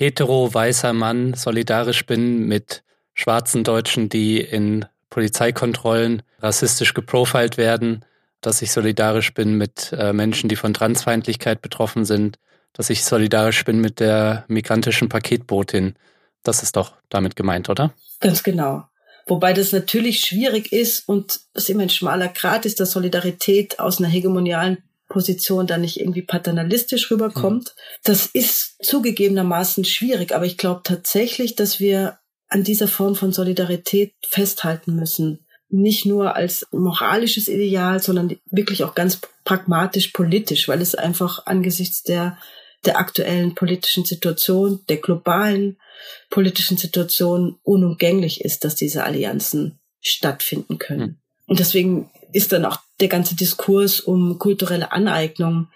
[0.02, 2.84] hetero weißer Mann solidarisch bin mit
[3.14, 8.04] schwarzen Deutschen, die in Polizeikontrollen rassistisch geprofilt werden,
[8.42, 12.40] dass ich solidarisch bin mit äh, Menschen, die von Transfeindlichkeit betroffen sind,
[12.74, 15.94] dass ich solidarisch bin mit der migrantischen Paketbotin.
[16.42, 17.94] Das ist doch damit gemeint, oder?
[18.22, 18.86] Ganz genau.
[19.28, 24.00] Wobei das natürlich schwierig ist und es immer ein schmaler Grad ist, dass Solidarität aus
[24.00, 24.80] einer hegemonialen
[25.12, 27.76] Position dann nicht irgendwie paternalistisch rüberkommt.
[27.76, 27.82] Mhm.
[28.04, 34.14] Das ist zugegebenermaßen schwierig, aber ich glaube tatsächlich, dass wir an dieser Form von Solidarität
[34.28, 35.46] festhalten müssen.
[35.70, 42.04] Nicht nur als moralisches Ideal, sondern wirklich auch ganz pragmatisch politisch, weil es einfach angesichts
[42.04, 42.38] der,
[42.86, 45.78] der aktuellen politischen Situation, der globalen
[46.30, 51.02] politischen Situation unumgänglich ist, dass diese Allianzen stattfinden können.
[51.02, 51.18] Mhm.
[51.48, 55.68] Und deswegen ist dann auch der ganze Diskurs um kulturelle Aneignung,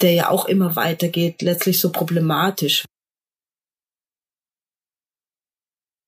[0.00, 2.84] der ja auch immer weitergeht, letztlich so problematisch.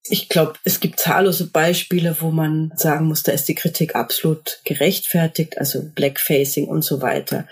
[0.08, 4.60] Ich glaube, es gibt zahllose Beispiele, wo man sagen muss, da ist die Kritik absolut
[4.64, 7.46] gerechtfertigt, also Blackfacing und so weiter.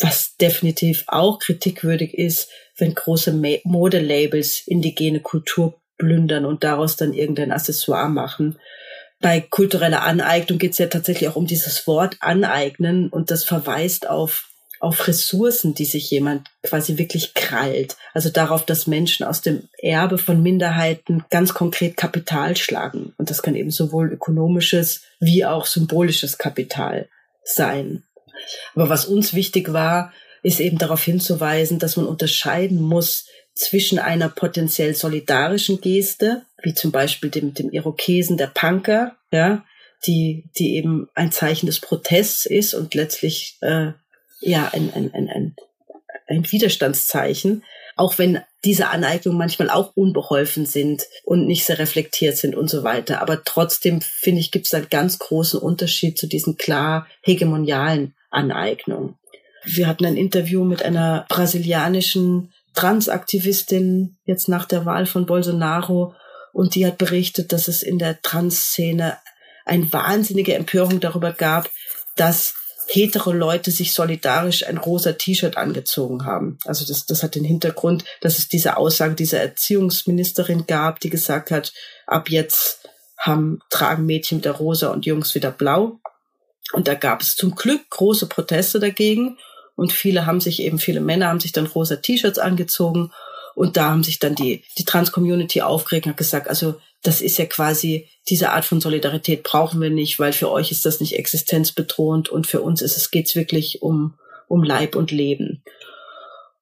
[0.00, 3.32] Was definitiv auch kritikwürdig ist, wenn große
[3.64, 8.58] Modelabels indigene Kultur plündern und daraus dann irgendein Accessoire machen
[9.20, 14.08] bei kultureller Aneignung geht es ja tatsächlich auch um dieses Wort aneignen und das verweist
[14.08, 14.48] auf
[14.78, 17.96] auf Ressourcen, die sich jemand quasi wirklich krallt.
[18.12, 23.14] Also darauf, dass Menschen aus dem Erbe von Minderheiten ganz konkret Kapital schlagen.
[23.16, 27.08] Und das kann eben sowohl ökonomisches wie auch symbolisches Kapital
[27.42, 28.02] sein.
[28.74, 30.12] Aber was uns wichtig war,
[30.42, 33.26] ist eben darauf hinzuweisen, dass man unterscheiden muss
[33.56, 39.64] zwischen einer potenziell solidarischen Geste, wie zum Beispiel dem, dem Irokesen der Punker, ja,
[40.06, 43.92] die, die eben ein Zeichen des Protests ist und letztlich äh,
[44.40, 45.56] ja ein, ein, ein, ein,
[46.28, 47.64] ein Widerstandszeichen,
[47.96, 52.84] auch wenn diese Aneignungen manchmal auch unbeholfen sind und nicht sehr reflektiert sind und so
[52.84, 53.22] weiter.
[53.22, 59.14] Aber trotzdem, finde ich, gibt es einen ganz großen Unterschied zu diesen klar hegemonialen Aneignungen.
[59.64, 66.14] Wir hatten ein Interview mit einer brasilianischen Transaktivistin jetzt nach der Wahl von Bolsonaro
[66.52, 69.18] und die hat berichtet, dass es in der Trans-Szene
[69.64, 71.68] eine wahnsinnige Empörung darüber gab,
[72.14, 72.54] dass
[72.88, 76.58] hetero Leute sich solidarisch ein rosa T-Shirt angezogen haben.
[76.64, 81.50] Also das, das hat den Hintergrund, dass es diese Aussage dieser Erziehungsministerin gab, die gesagt
[81.50, 81.72] hat,
[82.06, 85.98] ab jetzt haben, tragen Mädchen wieder rosa und Jungs wieder blau.
[86.72, 89.38] Und da gab es zum Glück große Proteste dagegen.
[89.76, 93.12] Und viele haben sich eben, viele Männer haben sich dann rosa T-Shirts angezogen.
[93.54, 97.38] Und da haben sich dann die, die Trans-Community aufgeregt und hat gesagt, also das ist
[97.38, 101.14] ja quasi, diese Art von Solidarität brauchen wir nicht, weil für euch ist das nicht
[101.16, 104.14] existenzbedrohend und für uns ist es, geht's wirklich um,
[104.48, 105.62] um Leib und Leben.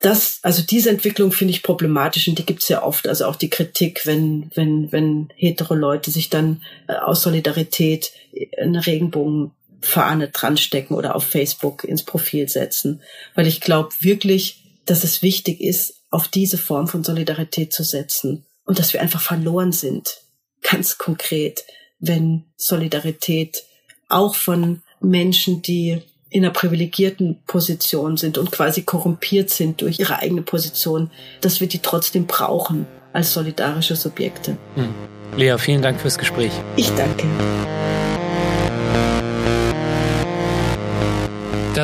[0.01, 3.09] Das, also diese Entwicklung finde ich problematisch und die gibt's ja oft.
[3.09, 8.13] Also auch die Kritik, wenn, wenn, wenn hetero Leute sich dann äh, aus Solidarität
[8.61, 9.53] eine Regenbogen
[9.85, 13.03] Fahne dran stecken oder auf Facebook ins Profil setzen.
[13.35, 18.45] Weil ich glaube wirklich, dass es wichtig ist, auf diese Form von Solidarität zu setzen
[18.65, 20.21] und dass wir einfach verloren sind.
[20.63, 21.65] Ganz konkret,
[21.99, 23.65] wenn Solidarität
[24.09, 30.19] auch von Menschen, die in einer privilegierten Position sind und quasi korrumpiert sind durch ihre
[30.19, 31.11] eigene Position,
[31.41, 34.57] dass wir die trotzdem brauchen als solidarische Subjekte.
[34.75, 34.95] Hm.
[35.37, 36.53] Lea, vielen Dank fürs Gespräch.
[36.77, 37.27] Ich danke.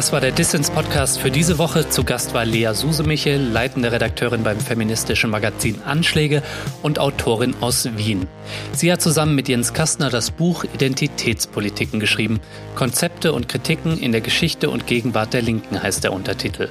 [0.01, 1.91] Das war der Distance-Podcast für diese Woche.
[1.91, 6.43] Zu Gast war Lea Susemichel, leitende Redakteurin beim feministischen Magazin Anschläge
[6.83, 8.27] und Autorin aus Wien.
[8.73, 12.41] Sie hat zusammen mit Jens Kastner das Buch Identitätspolitiken geschrieben.
[12.77, 16.71] Konzepte und Kritiken in der Geschichte und Gegenwart der Linken heißt der Untertitel.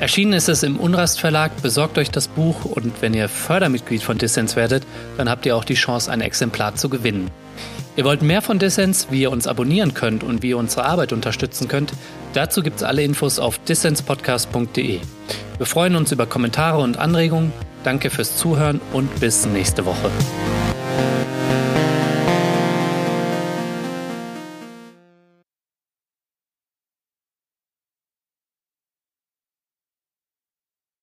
[0.00, 1.52] Erschienen ist es im Unrast Verlag.
[1.62, 4.82] Besorgt euch das Buch und wenn ihr Fördermitglied von Dissens werdet,
[5.16, 7.30] dann habt ihr auch die Chance, ein Exemplar zu gewinnen.
[7.96, 11.12] Ihr wollt mehr von Dissens, wie ihr uns abonnieren könnt und wie ihr unsere Arbeit
[11.12, 11.92] unterstützen könnt?
[12.34, 15.00] Dazu gibt es alle Infos auf dissenspodcast.de.
[15.58, 17.52] Wir freuen uns über Kommentare und Anregungen.
[17.82, 20.10] Danke fürs Zuhören und bis nächste Woche.